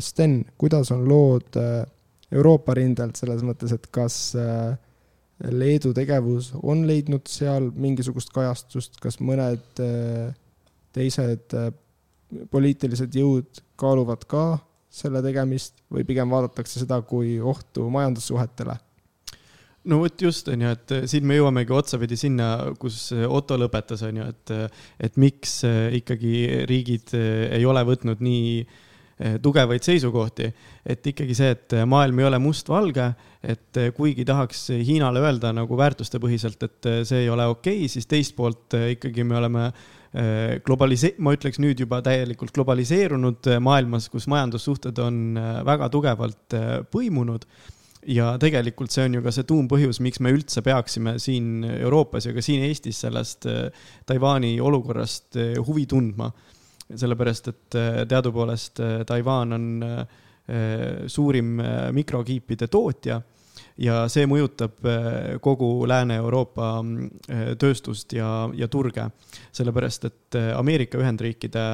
[0.00, 1.56] Sten, kuidas on lood
[2.32, 4.14] Euroopa rindelt selles mõttes, et kas
[5.52, 9.82] Leedu tegevus on leidnud seal mingisugust kajastust, kas mõned
[10.96, 11.58] teised
[12.54, 14.46] poliitilised jõud kaaluvad ka
[14.88, 18.78] selle tegemist või pigem vaadatakse seda kui ohtu majandussuhetele?
[19.90, 23.58] No vot just, on ju, et eh, siin me jõuamegi otsapidi sinna, kus eh, Otto
[23.60, 25.60] lõpetas, on ju, et, eh, et miks
[26.00, 28.50] ikkagi riigid ei ole võtnud nii
[29.40, 30.50] tugevaid seisukohti,
[30.84, 33.06] et ikkagi see, et maailm ei ole mustvalge,
[33.40, 38.34] et kuigi tahaks Hiinale öelda nagu väärtustepõhiselt, et see ei ole okei okay,, siis teist
[38.36, 39.70] poolt ikkagi me oleme
[40.68, 46.58] globalise-, ma ütleks nüüd juba täielikult globaliseerunud maailmas, kus majandussuhted on väga tugevalt
[46.92, 47.48] põimunud
[48.06, 52.34] ja tegelikult see on ju ka see tuumpõhjus, miks me üldse peaksime siin Euroopas ja
[52.36, 53.66] ka siin Eestis sellest äh,
[54.06, 56.30] Taiwan'i olukorrast äh, huvi tundma.
[56.86, 59.64] sellepärast, et äh, teadupoolest Taiwan on
[61.10, 61.56] suurim
[61.90, 63.16] mikrokiipide tootja
[63.80, 69.08] ja see mõjutab eh, kogu Lääne-Euroopa eh, tööstust ja, ja turge.
[69.52, 71.64] sellepärast, et eh, Ameerika Ühendriikide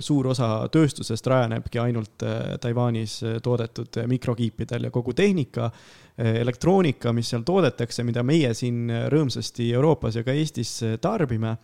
[0.00, 2.22] suur osa tööstusest rajanebki ainult
[2.60, 5.70] Taiwanis toodetud mikrokiipidel ja kogu tehnika,
[6.18, 11.56] elektroonika, mis seal toodetakse, mida meie siin rõõmsasti Euroopas ja ka Eestis tarbime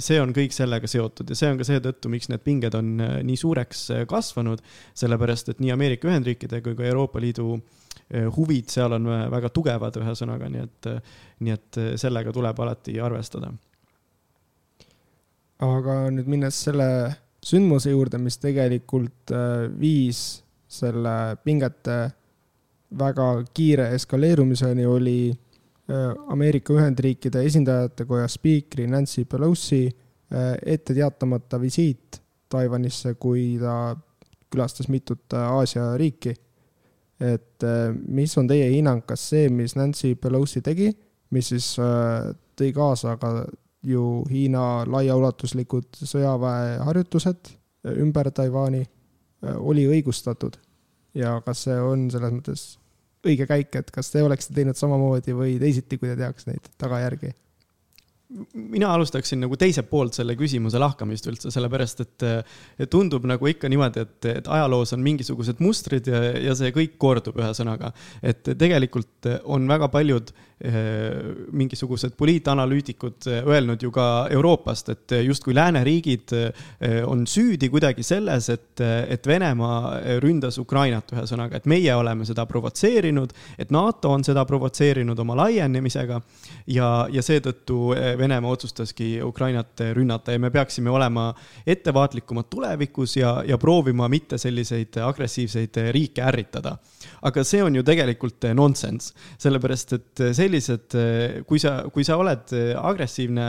[0.00, 3.36] see on kõik sellega seotud ja see on ka seetõttu, miks need pinged on nii
[3.36, 4.62] suureks kasvanud,
[4.96, 7.81] sellepärast et nii Ameerika Ühendriikide kui ka Euroopa Liidu Eh,
[8.36, 10.88] huvid seal on väga tugevad, ühesõnaga, nii et,
[11.40, 13.52] nii et sellega tuleb alati arvestada.
[15.62, 16.88] aga nüüd minnes selle
[17.42, 21.98] sündmuse juurde, mis tegelikult äh, viis selle pingete
[22.98, 25.32] väga kiire eskaleerumiseni, oli
[26.28, 29.88] Ameerika Ühendriikide esindajate koja spiikri Nancy Pelosi
[30.62, 33.96] ette teatamata visiit Taiwanisse, kui ta
[34.52, 36.34] külastas mitut Aasia riiki
[37.22, 40.90] et äh, mis on teie hinnang, kas see, mis Nancy Pelosi tegi,
[41.32, 43.32] mis siis äh, tõi kaasa ka
[43.86, 48.84] ju Hiina laiaulatuslikud sõjaväeharjutused äh, ümber Taiwan'i,
[49.42, 50.54] oli õigustatud
[51.18, 52.60] ja kas see on selles mõttes
[53.26, 57.32] õige käik, et kas te oleksite teinud samamoodi või teisiti, kui te teaks neid tagajärgi?
[58.54, 62.26] Mina alustaksin nagu teiselt poolt selle küsimuse lahkamist üldse, sellepärast et
[62.92, 67.38] tundub nagu ikka niimoodi, et, et ajaloos on mingisugused mustrid ja, ja see kõik kordub
[67.40, 67.92] ühesõnaga.
[68.22, 76.34] et tegelikult on väga paljud mingisugused poliitanalüütikud öelnud ju ka Euroopast, et justkui lääneriigid
[77.06, 83.32] on süüdi kuidagi selles, et, et Venemaa ründas Ukrainat, ühesõnaga, et meie oleme seda provotseerinud,
[83.58, 86.20] et NATO on seda provotseerinud oma laienemisega
[86.70, 91.30] ja, ja seetõttu Venemaa otsustaski Ukrainat rünnata ja me peaksime olema
[91.66, 96.76] ettevaatlikumad tulevikus ja, ja proovima mitte selliseid agressiivseid riike ärritada.
[97.22, 103.46] aga see on ju tegelikult nonsense, sellepärast et sellised, kui sa, kui sa oled agressiivne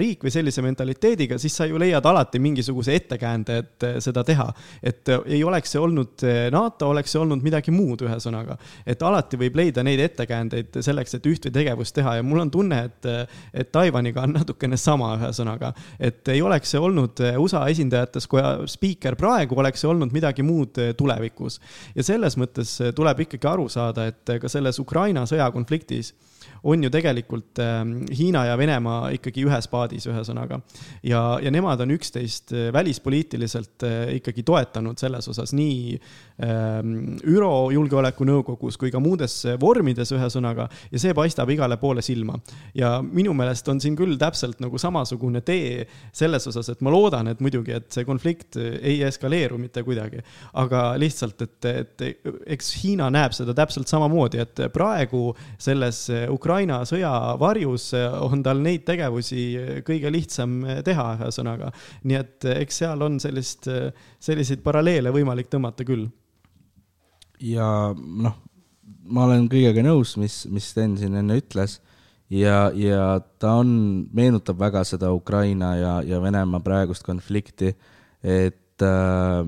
[0.00, 4.48] riik või sellise mentaliteediga, siis sa ju leiad alati mingisuguse ettekäände, et seda teha.
[4.82, 8.56] et ei oleks see olnud NATO, oleks see olnud midagi muud, ühesõnaga.
[8.86, 12.50] et alati võib leida neid ettekäändeid selleks, et üht või tegevust teha ja mul on
[12.50, 13.10] tunne, et,
[13.52, 15.72] et Taiwaniga on natukene sama, ühesõnaga.
[15.98, 21.60] et ei oleks see olnud USA esindajateskoja spiiker praegu, oleks see olnud midagi muud tulevikus.
[21.94, 26.14] ja selles mõttes tuleb ikkagi aru saada, et ka selles Ukraina sõjakonfliktis
[26.62, 30.60] on ju tegelikult ähm, Hiina ja Venemaa ikkagi ühes paadis, ühesõnaga.
[31.02, 35.96] ja, ja nemad on üksteist äh, välispoliitiliselt äh, ikkagi toetanud selles osas nii
[36.44, 42.38] ähm, ÜRO Julgeolekunõukogus kui ka muudes vormides, ühesõnaga, ja see paistab igale poole silma.
[42.74, 47.28] ja minu meelest on siin küll täpselt nagu samasugune tee selles osas, et ma loodan,
[47.32, 50.22] et muidugi, et see konflikt ei eskaleeru mitte kuidagi,
[50.62, 52.06] aga lihtsalt, et, et
[52.54, 57.10] eks Hiina näeb seda täpselt samamoodi, et praegu selles Ukraina Ukraina sõja
[57.40, 61.70] varjus on tal neid tegevusi kõige lihtsam teha, ühesõnaga.
[62.04, 63.70] nii et eks seal on sellist,
[64.20, 66.10] selliseid paralleele võimalik tõmmata küll.
[67.40, 67.64] ja
[67.96, 68.36] noh,
[69.08, 71.78] ma olen kõigega nõus, mis, mis Sten siin enne ütles
[72.28, 77.72] ja, ja ta on, meenutab väga seda Ukraina ja, ja Venemaa praegust konflikti,
[78.20, 79.40] et äh,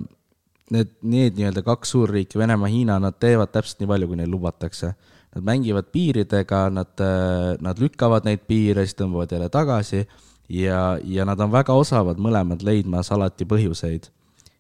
[0.73, 4.95] need, need nii-öelda kaks suurriiki, Venemaa, Hiina, nad teevad täpselt nii palju, kui neil lubatakse
[5.35, 10.05] Nad mängivad piiridega, nad, äh, nad lükkavad neid piire, siis tõmbavad jälle tagasi
[10.49, 14.11] ja, ja nad on väga osavad mõlemad leidmas alati põhjuseid.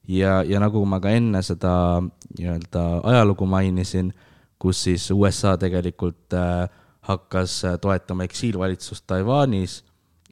[0.08, 2.02] ja, ja nagu ma ka enne seda
[2.38, 4.12] nii-öelda ajalugu mainisin,
[4.58, 6.66] kus siis USA tegelikult äh,
[7.00, 9.84] hakkas äh, toetama eksiilvalitsust Taiwanis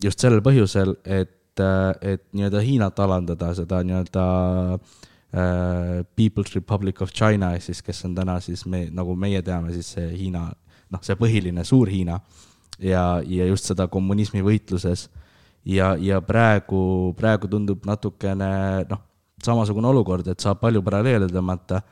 [0.04, 4.22] just sellel põhjusel, et et nii-öelda Hiinat alandada, seda nii-öelda
[4.72, 9.72] Äh, People's Republic of China ehk siis, kes on täna siis me, nagu meie teame,
[9.72, 10.42] siis see Hiina,
[10.92, 12.18] noh, see põhiline Suur-Hiina
[12.84, 15.08] ja, ja just seda kommunismi võitluses.
[15.64, 19.02] ja, ja praegu, praegu tundub natukene noh,
[19.42, 21.82] samasugune olukord, et saab palju paralleele tõmmata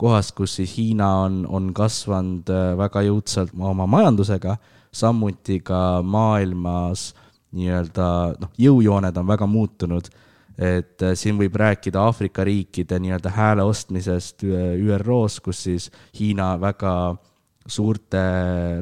[0.00, 4.56] kohast, kus siis Hiina on, on kasvanud äh, väga jõudsalt oma majandusega,
[4.92, 7.10] samuti ka maailmas
[7.54, 8.08] nii-öelda
[8.40, 10.10] noh, jõujooned on väga muutunud
[10.58, 16.52] et äh, siin võib rääkida Aafrika riikide nii-öelda hääle ostmisest äh, ÜRO-s, kus siis Hiina
[16.60, 17.16] väga
[17.70, 18.20] suurte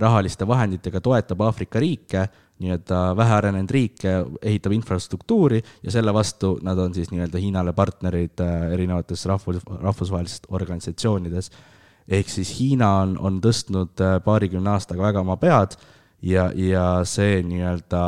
[0.00, 2.26] rahaliste vahenditega toetab Aafrika riike,
[2.58, 8.72] nii-öelda vähearenenud riike, ehitab infrastruktuuri ja selle vastu nad on siis nii-öelda Hiinale partnerid äh,
[8.74, 11.50] erinevates rahvus, rahvusvahelistes organisatsioonides.
[12.08, 15.76] ehk siis Hiina on, on tõstnud paarikümne aastaga väga oma pead
[16.22, 18.02] ja, ja see nii-öelda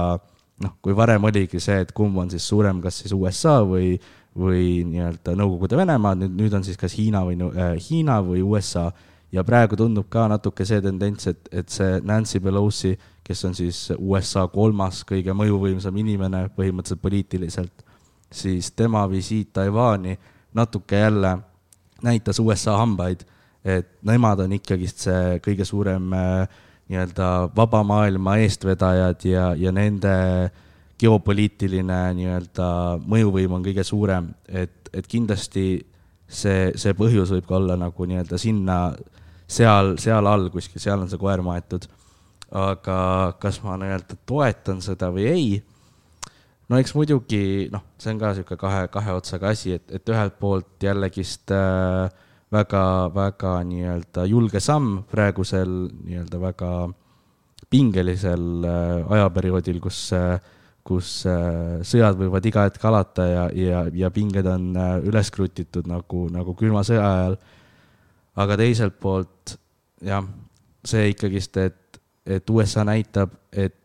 [0.65, 3.95] noh, kui varem oligi see, et kumb on siis suurem, kas siis USA või,
[4.37, 8.91] või nii-öelda Nõukogude Venemaa, nüüd, nüüd on siis kas Hiina või äh, Hiina või USA.
[9.33, 13.93] ja praegu tundub ka natuke see tendents, et, et see Nancy Pelosi, kes on siis
[13.99, 17.85] USA kolmas kõige mõjuvõimsam inimene põhimõtteliselt poliitiliselt,
[18.31, 20.17] siis tema visiit Taiwan'i
[20.55, 21.37] natuke jälle
[22.03, 23.23] näitas USA hambaid,
[23.65, 30.15] et nemad on ikkagist see kõige suurem äh, nii-öelda vaba maailma eestvedajad ja, ja nende
[31.01, 32.67] geopoliitiline nii-öelda
[33.09, 35.65] mõjuvõim on kõige suurem, et, et kindlasti
[36.27, 38.81] see, see põhjus võib ka olla nagu nii-öelda sinna,
[39.51, 41.89] seal, seal all kuskil, seal on see koer maetud.
[42.51, 42.97] aga
[43.39, 45.51] kas ma nii-öelda toetan seda või ei?
[46.69, 50.37] no eks muidugi noh, see on ka niisugune kahe, kahe otsaga asi, et, et ühelt
[50.43, 52.11] poolt jällegist äh,
[52.51, 55.71] väga-väga nii-öelda julge samm praegusel
[56.05, 56.71] nii-öelda väga
[57.71, 60.41] pingelisel äh, ajaperioodil, kus, äh,
[60.87, 64.73] kus äh, sõjad võivad iga hetk alata ja, ja, ja pinged on
[65.07, 67.39] üles krutitud nagu, nagu külma sõja ajal.
[68.41, 69.57] aga teiselt poolt
[70.03, 70.25] jah,
[70.87, 73.77] see ikkagist, et, et USA näitab, et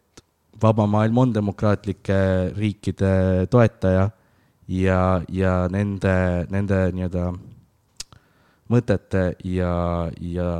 [0.61, 2.19] vaba maailm on demokraatlike
[2.55, 4.07] riikide toetaja
[4.71, 6.15] ja, ja nende,
[6.49, 7.33] nende nii-öelda
[8.71, 9.73] mõtete ja,
[10.21, 10.51] ja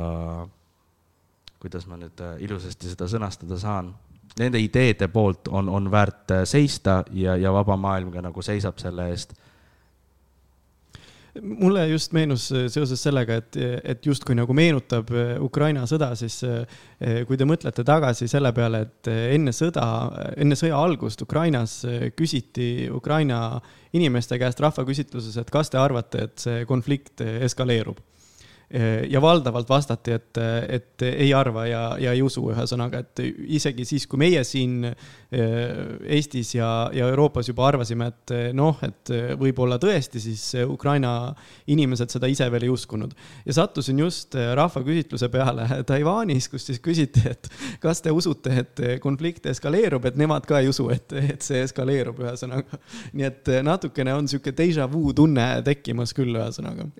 [1.62, 3.90] kuidas ma nüüd äh, ilusasti seda sõnastada saan,
[4.38, 8.78] nende ideede poolt on, on väärt äh, seista ja, ja vaba maailm ka nagu seisab
[8.82, 9.34] selle eest.
[11.36, 15.10] Mulle just meenus seoses sellega, et, et justkui nagu meenutab
[15.44, 16.38] Ukraina sõda, siis
[17.28, 19.84] kui te mõtlete tagasi selle peale, et enne sõda,
[20.32, 21.82] enne sõja algust Ukrainas
[22.16, 23.60] küsiti Ukraina
[23.96, 28.02] inimeste käest rahvaküsitluses, et kas te arvate, et see konflikt eskaleerub
[29.10, 33.22] ja valdavalt vastati, et, et ei arva ja, ja ei usu, ühesõnaga, et
[33.54, 34.96] isegi siis, kui meie siin eh,
[36.16, 41.30] Eestis ja, ja Euroopas juba arvasime, et noh, et võib-olla tõesti, siis Ukraina
[41.70, 43.14] inimesed seda ise veel ei uskunud.
[43.46, 47.50] ja sattusin just rahvaküsitluse peale Taiwanis, kus siis küsiti, et
[47.80, 52.18] kas te usute, et konflikt eskaleerub, et nemad ka ei usu, et, et see eskaleerub,
[52.26, 52.82] ühesõnaga.
[53.14, 56.90] nii et natukene on sihuke déjà vu tunne tekkimas küll, ühesõnaga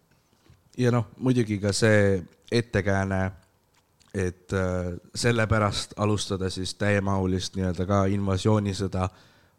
[0.77, 2.21] ja noh, muidugi ka see
[2.53, 3.21] ettekääne,
[4.15, 9.09] et äh, sellepärast alustada siis täiemahulist nii-öelda ka invasionisõda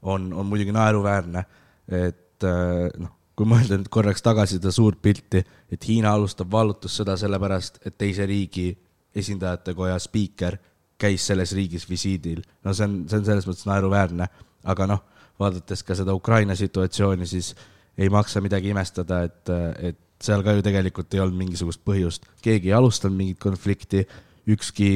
[0.01, 1.45] on, on muidugi naeruväärne.
[1.88, 7.17] et äh, noh, kui mõelda nüüd korraks tagasi seda suurt pilti, et Hiina alustab vallutussõda
[7.17, 8.71] sellepärast, et teise riigi
[9.15, 10.58] esindajate koja spiiker
[10.97, 12.41] käis selles riigis visiidil.
[12.63, 14.27] no see on, see on selles mõttes naeruväärne,
[14.65, 15.03] aga noh,
[15.39, 17.53] vaadates ka seda Ukraina situatsiooni, siis
[17.97, 19.53] ei maksa midagi imestada, et,
[19.89, 24.03] et seal ka ju tegelikult ei olnud mingisugust põhjust, keegi ei alustanud mingit konflikti,
[24.47, 24.89] ükski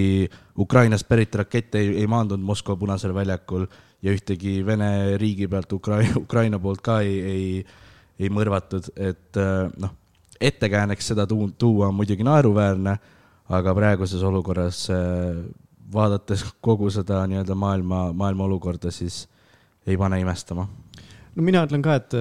[0.59, 3.67] Ukrainast pärit rakett ei, ei maandunud Moskva Punasel väljakul
[4.01, 7.65] ja ühtegi Vene riigi pealt Ukraina, Ukraina poolt ka ei, ei,
[8.19, 9.95] ei mõrvatud, et äh, noh,
[10.41, 12.95] ettekääneks seda tuu-, tuua on muidugi naeruväärne,
[13.51, 15.41] aga praeguses olukorras äh,
[15.93, 19.25] vaadates kogu seda nii-öelda maailma, maailma olukorda, siis
[19.85, 20.69] ei pane imestama
[21.35, 22.15] no mina ütlen ka, et,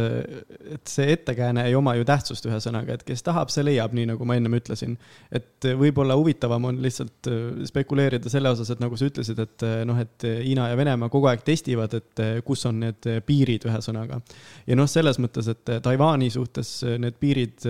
[0.76, 4.26] et see ettekääne ei oma ju tähtsust, ühesõnaga, et kes tahab, see leiab, nii nagu
[4.28, 4.96] ma ennem ütlesin.
[5.34, 9.80] et võib-olla huvitavam on lihtsalt äh, spekuleerida selle osas, et nagu sa ütlesid, et äh,
[9.88, 14.20] noh, et Hiina ja Venemaa kogu aeg testivad, et äh, kus on need piirid, ühesõnaga.
[14.66, 17.66] ja noh, selles mõttes, et Taiwan'i suhtes need piirid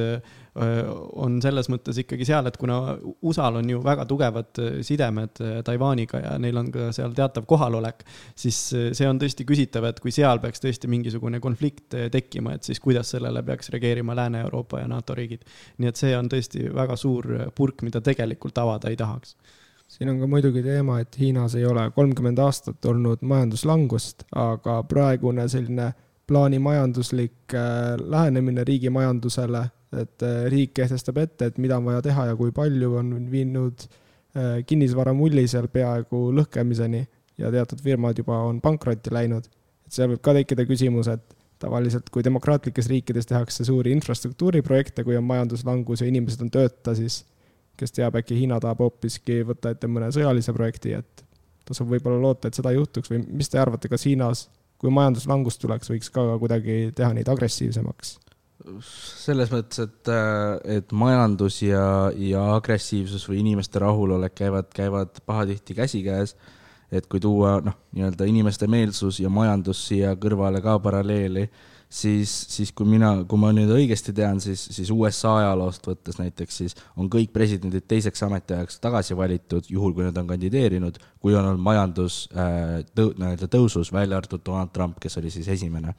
[0.54, 6.32] on selles mõttes ikkagi seal, et kuna USA-l on ju väga tugevad sidemed Taiwaniga ja
[6.42, 8.02] neil on ka seal teatav kohalolek,
[8.34, 12.82] siis see on tõesti küsitav, et kui seal peaks tõesti mingisugune konflikt tekkima, et siis
[12.82, 15.46] kuidas sellele peaks reageerima Lääne-Euroopa ja NATO riigid.
[15.78, 19.36] nii et see on tõesti väga suur purk, mida tegelikult avada ei tahaks
[19.90, 25.48] siin on ka muidugi teema, et Hiinas ei ole kolmkümmend aastat olnud majanduslangust, aga praegune
[25.50, 25.90] selline
[26.30, 29.64] plaanimajanduslik äh, lähenemine riigi majandusele
[29.96, 33.86] et äh, riik kehtestab ette, et mida on vaja teha ja kui palju, on viinud
[33.86, 37.02] äh, kinnisvaramulli seal peaaegu lõhkemiseni
[37.40, 39.48] ja teatud firmad juba on pankrotti läinud.
[39.86, 45.18] et seal võib ka tekkida küsimus, et tavaliselt, kui demokraatlikes riikides tehakse suuri infrastruktuuriprojekte, kui
[45.18, 47.24] on majanduslangus ja inimesed on tööta, siis
[47.80, 51.24] kes teab, äkki Hiina tahab hoopiski võtta ette mõne sõjalise projekti, et
[51.68, 54.48] tasub võib-olla loota, et seda juhtuks või mis te arvate, kas Hiinas,
[54.80, 58.16] kui majanduslangus tuleks, võiks ka kuidagi teha neid agressiivsemaks?
[58.84, 65.74] Selles mõttes, et, äh, et majandus ja, ja agressiivsus või inimeste rahulolek käivad, käivad pahatihti
[65.74, 66.36] käsikäes.
[66.90, 71.44] et kui tuua noh, nii-öelda inimeste meelsus ja majandus siia kõrvale ka paralleeli,
[71.86, 76.56] siis, siis kui mina, kui ma nüüd õigesti tean, siis, siis USA ajaloost võttes näiteks,
[76.56, 81.44] siis on kõik presidendid teiseks ametiajaks tagasi valitud, juhul kui nad on kandideerinud, kui on
[81.44, 85.94] olnud majandus äh, tõu-, nii-öelda tõusus, välja arvatud Donald Trump, kes oli siis esimene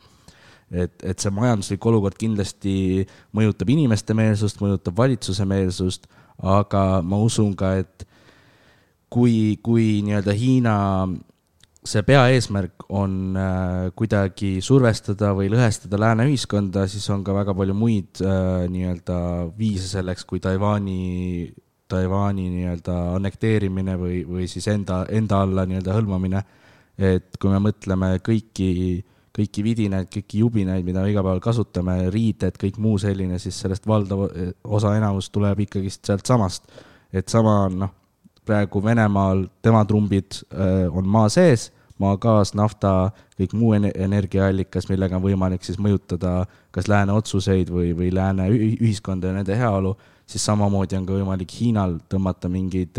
[0.71, 3.03] et, et see majanduslik olukord kindlasti
[3.35, 6.07] mõjutab inimeste meelsust, mõjutab valitsuse meelsust,
[6.41, 8.07] aga ma usun ka, et
[9.11, 10.75] kui, kui nii-öelda Hiina
[11.81, 17.75] see peaeesmärk on äh, kuidagi survestada või lõhestada lääne ühiskonda, siis on ka väga palju
[17.77, 19.17] muid äh, nii-öelda
[19.57, 21.49] viise selleks, kui Taiwan'i,
[21.91, 26.43] Taiwan'i nii-öelda annekteerimine või, või siis enda, enda alla nii-öelda hõlmamine.
[27.01, 32.57] et kui me mõtleme kõiki äh, kõiki vidinaid, kõiki jubinaid, mida iga päev kasutame, riided,
[32.59, 34.25] kõik muu selline, siis sellest valdav
[34.63, 36.67] osa enamus tuleb ikkagist sealtsamast.
[37.13, 37.93] et sama on noh,
[38.45, 45.25] praegu Venemaal tema trumbid öö, on maa sees, maagaas, nafta, kõik muu energiaallikas, millega on
[45.25, 49.93] võimalik siis mõjutada kas lääne otsuseid või, või lääne ühiskonda ja nende heaolu,
[50.25, 52.97] siis samamoodi on ka võimalik Hiinal tõmmata mingeid,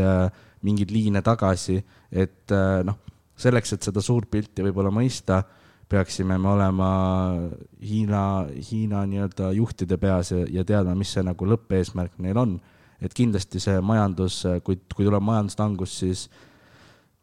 [0.62, 1.80] mingeid liine tagasi,
[2.12, 3.00] et noh,
[3.36, 5.42] selleks, et seda suurt pilti võib-olla mõista
[5.92, 6.90] peaksime me olema
[7.84, 8.22] Hiina,
[8.70, 12.56] Hiina nii-öelda juhtide peas ja, ja teadma, mis see nagu lõppeesmärk neil on.
[13.02, 16.28] et kindlasti see majandus, kui, kui tuleb majanduslangus, siis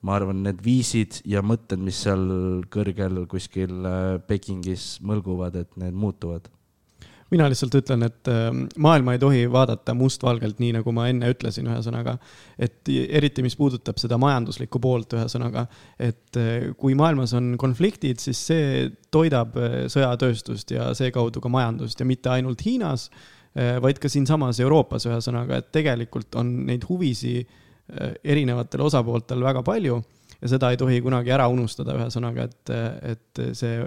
[0.04, 2.26] ma arvan, need viisid ja mõtted, mis seal
[2.72, 3.88] kõrgel kuskil
[4.28, 6.50] Pekingis mõlguvad, et need muutuvad
[7.34, 8.50] mina lihtsalt ütlen, et äh,
[8.82, 12.18] maailma ei tohi vaadata mustvalgelt, nii nagu ma enne ütlesin, ühesõnaga.
[12.60, 15.66] et eriti, mis puudutab seda majanduslikku poolt, ühesõnaga,
[16.00, 22.00] et äh, kui maailmas on konfliktid, siis see toidab äh, sõjatööstust ja seekaudu ka majandust
[22.00, 23.10] ja mitte ainult Hiinas
[23.82, 27.40] vaid ka siinsamas Euroopas, ühesõnaga, et tegelikult on neid huvisi
[28.22, 29.96] erinevatel osapooltel väga palju
[30.38, 32.72] ja seda ei tohi kunagi ära unustada, ühesõnaga, et,
[33.10, 33.82] et see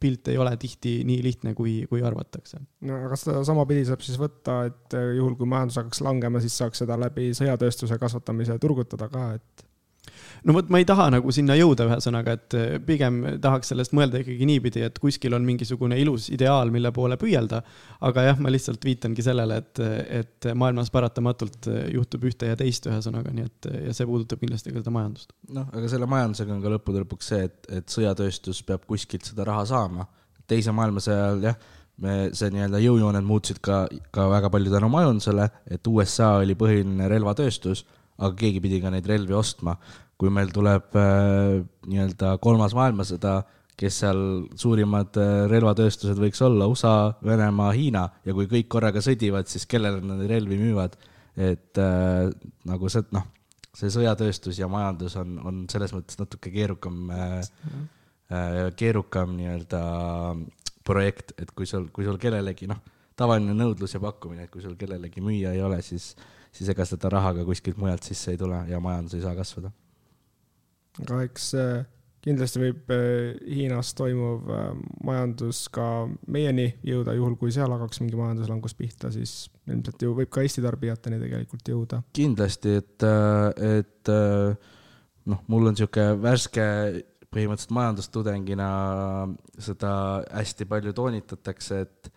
[0.00, 2.60] pilt ei ole tihti nii lihtne, kui, kui arvatakse.
[2.88, 6.84] no aga sedasama pidi saab siis võtta, et juhul, kui majandus hakkaks langema, siis saaks
[6.84, 9.66] seda läbi sõjatööstuse kasvatamise turgutada ka, et
[10.44, 14.20] no vot, ma ei taha nagu sinna jõuda, ühesõnaga, et eh, pigem tahaks sellest mõelda
[14.22, 17.62] ikkagi niipidi, et kuskil on mingisugune ilus ideaal, mille poole püüelda.
[18.08, 19.82] aga jah, ma lihtsalt viitangi sellele, et,
[20.20, 24.80] et maailmas paratamatult juhtub ühte ja teist, ühesõnaga, nii et ja see puudutab kindlasti ka
[24.82, 25.34] seda majandust.
[25.56, 29.46] noh, aga selle majandusega on ka lõppude lõpuks see, et, et sõjatööstus peab kuskilt seda
[29.48, 30.08] raha saama.
[30.50, 31.60] teise maailmasõja ajal jah
[32.00, 33.84] me, see nii-öelda jõujooned muutusid ka,
[34.14, 37.84] ka väga palju tänu majandusele, et USA oli põhiline relvatööstus,
[38.20, 39.76] aga keegi pidi ka neid relvi ostma
[40.20, 43.40] kui meil tuleb äh, nii-öelda kolmas maailmasõda,
[43.80, 44.20] kes seal
[44.60, 50.02] suurimad äh, relvatööstused võiks olla, USA, Venemaa, Hiina ja kui kõik korraga sõdivad, siis kellele
[50.04, 50.98] nad relvi müüvad.
[51.40, 52.28] et äh,
[52.68, 53.24] nagu see, noh,
[53.72, 57.36] see sõjatööstus ja majandus on, on selles mõttes natuke keerukam äh,
[58.28, 59.82] äh, keerukam nii-öelda
[60.84, 62.82] projekt, et kui sul, kui sul kellelegi, noh,
[63.16, 66.12] tavaline nõudlus ja pakkumine, et kui sul kellelegi müüa ei ole, siis,
[66.52, 69.72] siis ega seda raha ka kuskilt mujalt sisse ei tule ja majandus ei saa kasvada
[70.98, 71.82] aga eks äh,
[72.24, 74.66] kindlasti võib äh, Hiinas toimuv äh,
[75.06, 75.86] majandus ka
[76.30, 80.64] meieni jõuda, juhul kui seal hakkaks mingi majanduslangus pihta, siis ilmselt ju võib ka Eesti
[80.64, 82.02] tarbijateni tegelikult jõuda.
[82.16, 83.06] kindlasti, et,
[83.70, 84.12] et
[85.30, 86.66] noh, mul on niisugune värske
[87.30, 88.70] põhimõtteliselt majandustudengina
[89.62, 89.92] seda
[90.34, 92.10] hästi palju toonitatakse, et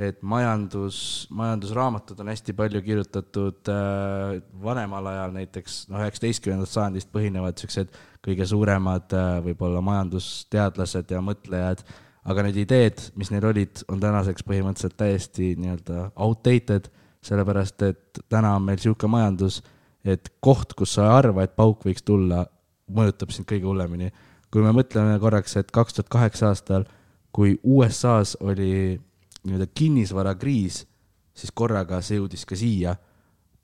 [0.00, 7.58] et majandus, majandusraamatud on hästi palju kirjutatud äh, vanemal ajal, näiteks noh, üheksateistkümnendast sajandist põhinevad
[7.58, 11.82] niisugused kõige suuremad äh, võib-olla majandusteadlased ja mõtlejad,
[12.32, 16.88] aga need ideed, mis neil olid, on tänaseks põhimõtteliselt täiesti nii-öelda outdated,
[17.26, 19.60] sellepärast et täna on meil niisugune majandus,
[20.00, 22.46] et koht, kus sa ei arva, et pauk võiks tulla,
[22.88, 24.08] mõjutab sind kõige hullemini.
[24.50, 26.88] kui me mõtleme korraks, et kaks tuhat kaheksa aastal,
[27.30, 28.98] kui USA-s oli
[29.46, 30.82] nii-öelda kinnisvarakriis,
[31.36, 32.96] siis korraga see jõudis ka siia.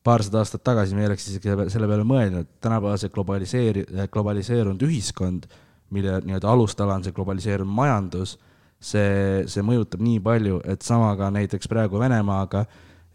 [0.07, 5.49] paarsada aastat tagasi me ei oleks isegi selle peale mõelnud, tänapäeva see globaliseeri-, globaliseerunud ühiskond,
[5.91, 8.37] mille nii-öelda alustala on see globaliseerunud majandus,
[8.79, 12.65] see, see mõjutab nii palju, et sama ka näiteks praegu Venemaaga,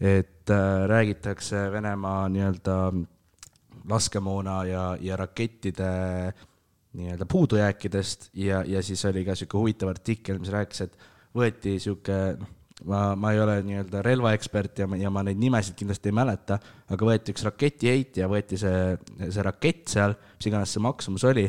[0.02, 2.78] et äh, räägitakse Venemaa nii-öelda
[3.90, 5.92] laskemoona ja, ja rakettide
[6.94, 12.18] nii-öelda puudujääkidest ja, ja siis oli ka niisugune huvitav artikkel, mis rääkis, et võeti sihuke,
[12.40, 12.50] noh,
[12.90, 16.58] ma, ma ei ole nii-öelda relvaekspert ja, ja ma neid nimesid kindlasti ei mäleta,
[16.92, 21.46] aga võeti üks raketiheitja, võeti see, see rakett seal, mis iganes see maksumus oli,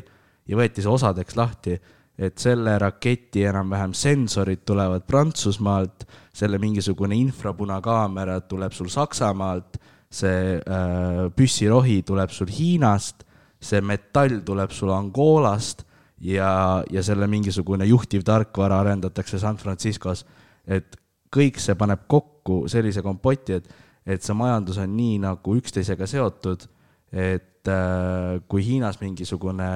[0.48, 1.78] ja võeti see osadeks lahti,
[2.22, 9.80] et selle raketi enam-vähem sensorid tulevad Prantsusmaalt, selle mingisugune infrapunakaamera tuleb sul Saksamaalt,
[10.12, 13.24] see äh, püssirohi tuleb sul Hiinast,
[13.62, 15.86] see metall tuleb sul Angolast
[16.22, 20.26] ja, ja selle mingisugune juhtiv tarkvara arendatakse San Franciscos.
[20.66, 20.96] et
[21.32, 23.72] kõik see paneb kokku sellise kompoti, et,
[24.06, 26.68] et see majandus on nii nagu üksteisega seotud,
[27.12, 29.70] et äh, kui Hiinas mingisugune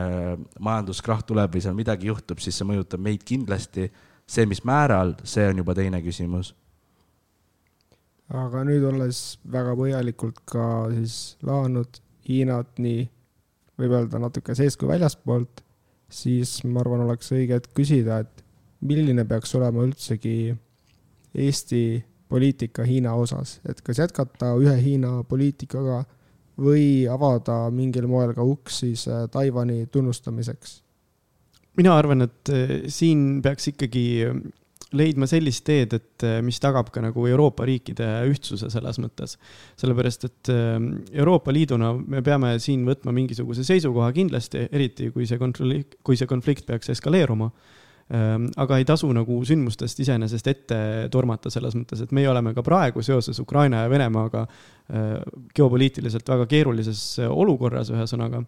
[0.61, 3.91] majanduskrahh tuleb või seal midagi juhtub, siis see mõjutab meid kindlasti.
[4.27, 6.55] see, mis määral, see on juba teine küsimus.
[8.29, 13.05] aga nüüd olles väga põhjalikult ka siis laanud Hiinat nii,
[13.79, 15.66] võib öelda natuke seest kui väljaspoolt
[16.09, 18.45] siis ma arvan, oleks õige hetk küsida, et
[18.87, 20.55] milline peaks olema üldsegi
[21.37, 21.83] Eesti
[22.29, 26.05] poliitika Hiina osas, et kas jätkata ühe Hiina poliitikaga
[26.61, 30.83] või avada mingil moel ka uks siis äh, Taiwan'i tunnustamiseks?
[31.77, 34.07] mina arvan, et äh, siin peaks ikkagi
[34.95, 39.35] leidma sellist teed, et äh, mis tagab ka nagu Euroopa riikide ühtsuse selles mõttes.
[39.81, 40.77] sellepärast, et äh,
[41.19, 46.31] Euroopa Liiduna me peame siin võtma mingisuguse seisukoha kindlasti, eriti kui see konflikt, kui see
[46.31, 47.51] konflikt peaks eskaleeruma.
[48.07, 50.77] Ähm, aga ei tasu nagu sündmustest iseenesest ette
[51.11, 55.17] tormata selles mõttes, et meie oleme ka praegu seoses Ukraina ja Venemaaga äh,
[55.57, 58.45] geopoliitiliselt väga keerulises olukorras, ühesõnaga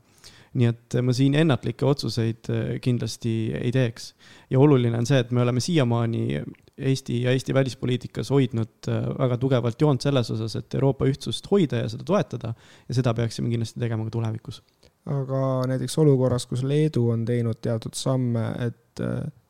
[0.57, 4.15] nii et ma siin ennatlikke otsuseid äh, kindlasti ei teeks.
[4.51, 6.43] ja oluline on see, et me oleme siiamaani
[6.79, 11.83] Eesti ja Eesti välispoliitikas hoidnud äh, väga tugevalt joont selles osas, et Euroopa ühtsust hoida
[11.85, 12.55] ja seda toetada
[12.89, 14.63] ja seda peaksime kindlasti tegema ka tulevikus.
[15.07, 19.01] aga näiteks olukorras, kus Leedu on teinud teatud samme, et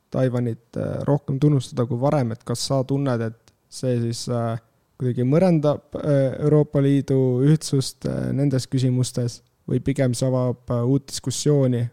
[0.09, 4.23] Taiwanit rohkem tunnustada kui varem, et kas sa tunned, et see siis
[4.97, 11.83] kuidagi mõrendab Euroopa Liidu ühtsust nendes küsimustes või pigem see avab äh, uut diskussiooni,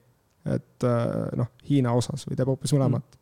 [0.52, 3.16] et äh, noh, Hiina osas või teeb hoopis mõlemat?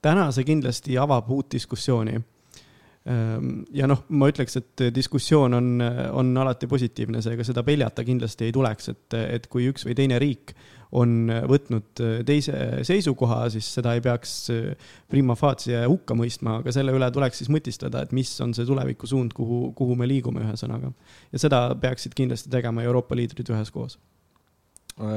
[0.00, 2.14] täna see kindlasti avab uut diskussiooni.
[3.10, 5.66] Ehm, ja noh, ma ütleks, et diskussioon on,
[6.16, 10.16] on alati positiivne, seega seda peljata kindlasti ei tuleks, et, et kui üks või teine
[10.22, 10.54] riik
[10.96, 12.54] on võtnud teise
[12.86, 14.32] seisukoha, siis seda ei peaks
[15.10, 19.34] prima facie hukka mõistma, aga selle üle tuleks siis mõtiskleda, et mis on see tulevikusuund,
[19.36, 20.90] kuhu, kuhu me liigume, ühesõnaga.
[21.30, 24.00] ja seda peaksid kindlasti tegema Euroopa liidrid üheskoos.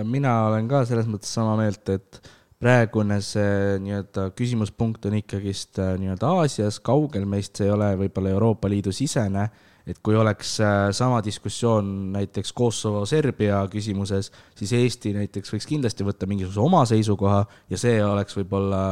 [0.06, 2.22] mina olen ka selles mõttes sama meelt, et
[2.64, 8.32] praegune see nii-öelda küsimuspunkt on ikkagist äh, nii-öelda Aasias, kaugel meist, see ei ole võib-olla
[8.34, 9.50] Euroopa Liidu sisene,
[9.88, 16.30] et kui oleks äh, sama diskussioon näiteks Kosovo-Serbia küsimuses, siis Eesti näiteks võiks kindlasti võtta
[16.30, 18.84] mingisuguse oma seisukoha ja see oleks võib-olla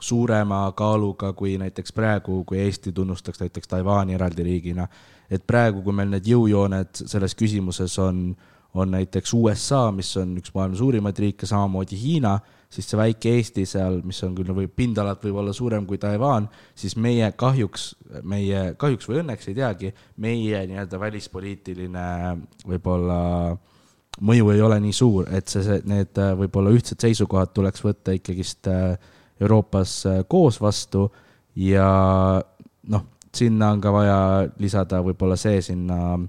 [0.00, 4.88] suurema kaaluga kui näiteks praegu, kui Eesti tunnustaks näiteks Taiwan'i eraldi riigina.
[5.30, 8.34] et praegu, kui meil need jõujooned selles küsimuses on,
[8.74, 12.38] on näiteks USA, mis on üks maailma suurimaid riike, samamoodi Hiina
[12.74, 16.96] siis see väike Eesti seal, mis on küll või pindalalt võib-olla suurem kui Taiwan, siis
[16.98, 17.92] meie kahjuks,
[18.26, 19.92] meie kahjuks või õnneks ei teagi,
[20.24, 22.08] meie nii-öelda välispoliitiline
[22.66, 23.20] võib-olla
[24.22, 28.68] mõju ei ole nii suur, et see, see, need võib-olla ühtsed seisukohad tuleks võtta ikkagist
[28.70, 28.94] äh,
[29.42, 31.12] Euroopas äh, koos vastu
[31.58, 31.88] ja
[32.90, 33.02] noh,
[33.34, 34.18] sinna on ka vaja
[34.62, 36.20] lisada võib-olla see sinna äh,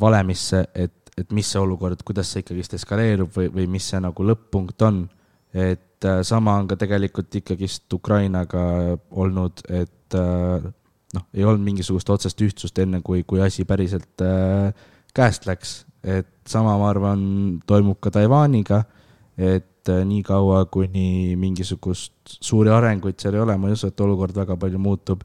[0.00, 4.26] valemisse, et et mis see olukord, kuidas see ikkagist eskaleerub või, või mis see nagu
[4.26, 5.04] lõpp-punkt on.
[5.54, 8.64] et äh, sama on ka tegelikult ikkagist Ukrainaga
[9.10, 10.64] olnud, et äh,
[11.14, 14.72] noh, ei olnud mingisugust otsest ühtsust enne, kui, kui asi päriselt äh,
[15.14, 15.84] käest läks.
[16.02, 17.20] et sama, ma arvan,
[17.66, 18.82] toimub ka Taiwaniga,
[19.38, 24.56] et niikaua, kuni mingisugust suuri arenguid seal ei ole, ma ei usu, et olukord väga
[24.60, 25.22] palju muutub,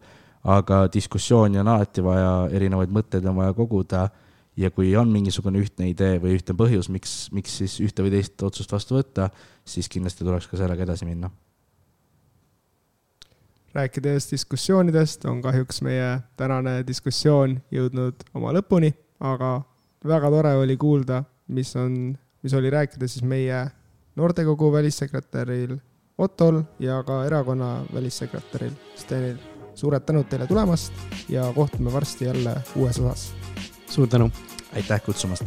[0.48, 4.06] aga diskussiooni on alati vaja, erinevaid mõtteid on vaja koguda
[4.60, 8.41] ja kui on mingisugune ühtne idee või ühtne põhjus, miks, miks siis ühte või teist
[8.43, 9.30] otsust vastu võtta,
[9.68, 11.32] siis kindlasti tuleks ka sellega edasi minna.
[13.74, 19.62] rääkides diskussioonidest, on kahjuks meie tänane diskussioon jõudnud oma lõpuni, aga
[20.03, 23.68] väga tore oli kuulda, mis on, mis oli rääkida siis meie
[24.16, 25.78] noortekogu välissekretäril
[26.20, 29.38] Ottol ja ka erakonna välissekretäril Stenil.
[29.76, 30.93] suured tänud teile tulemast
[31.30, 33.39] ja kohtume varsti jälle uues osas.
[33.90, 34.32] Suur tänu.
[34.76, 35.44] Aitäh kutsumast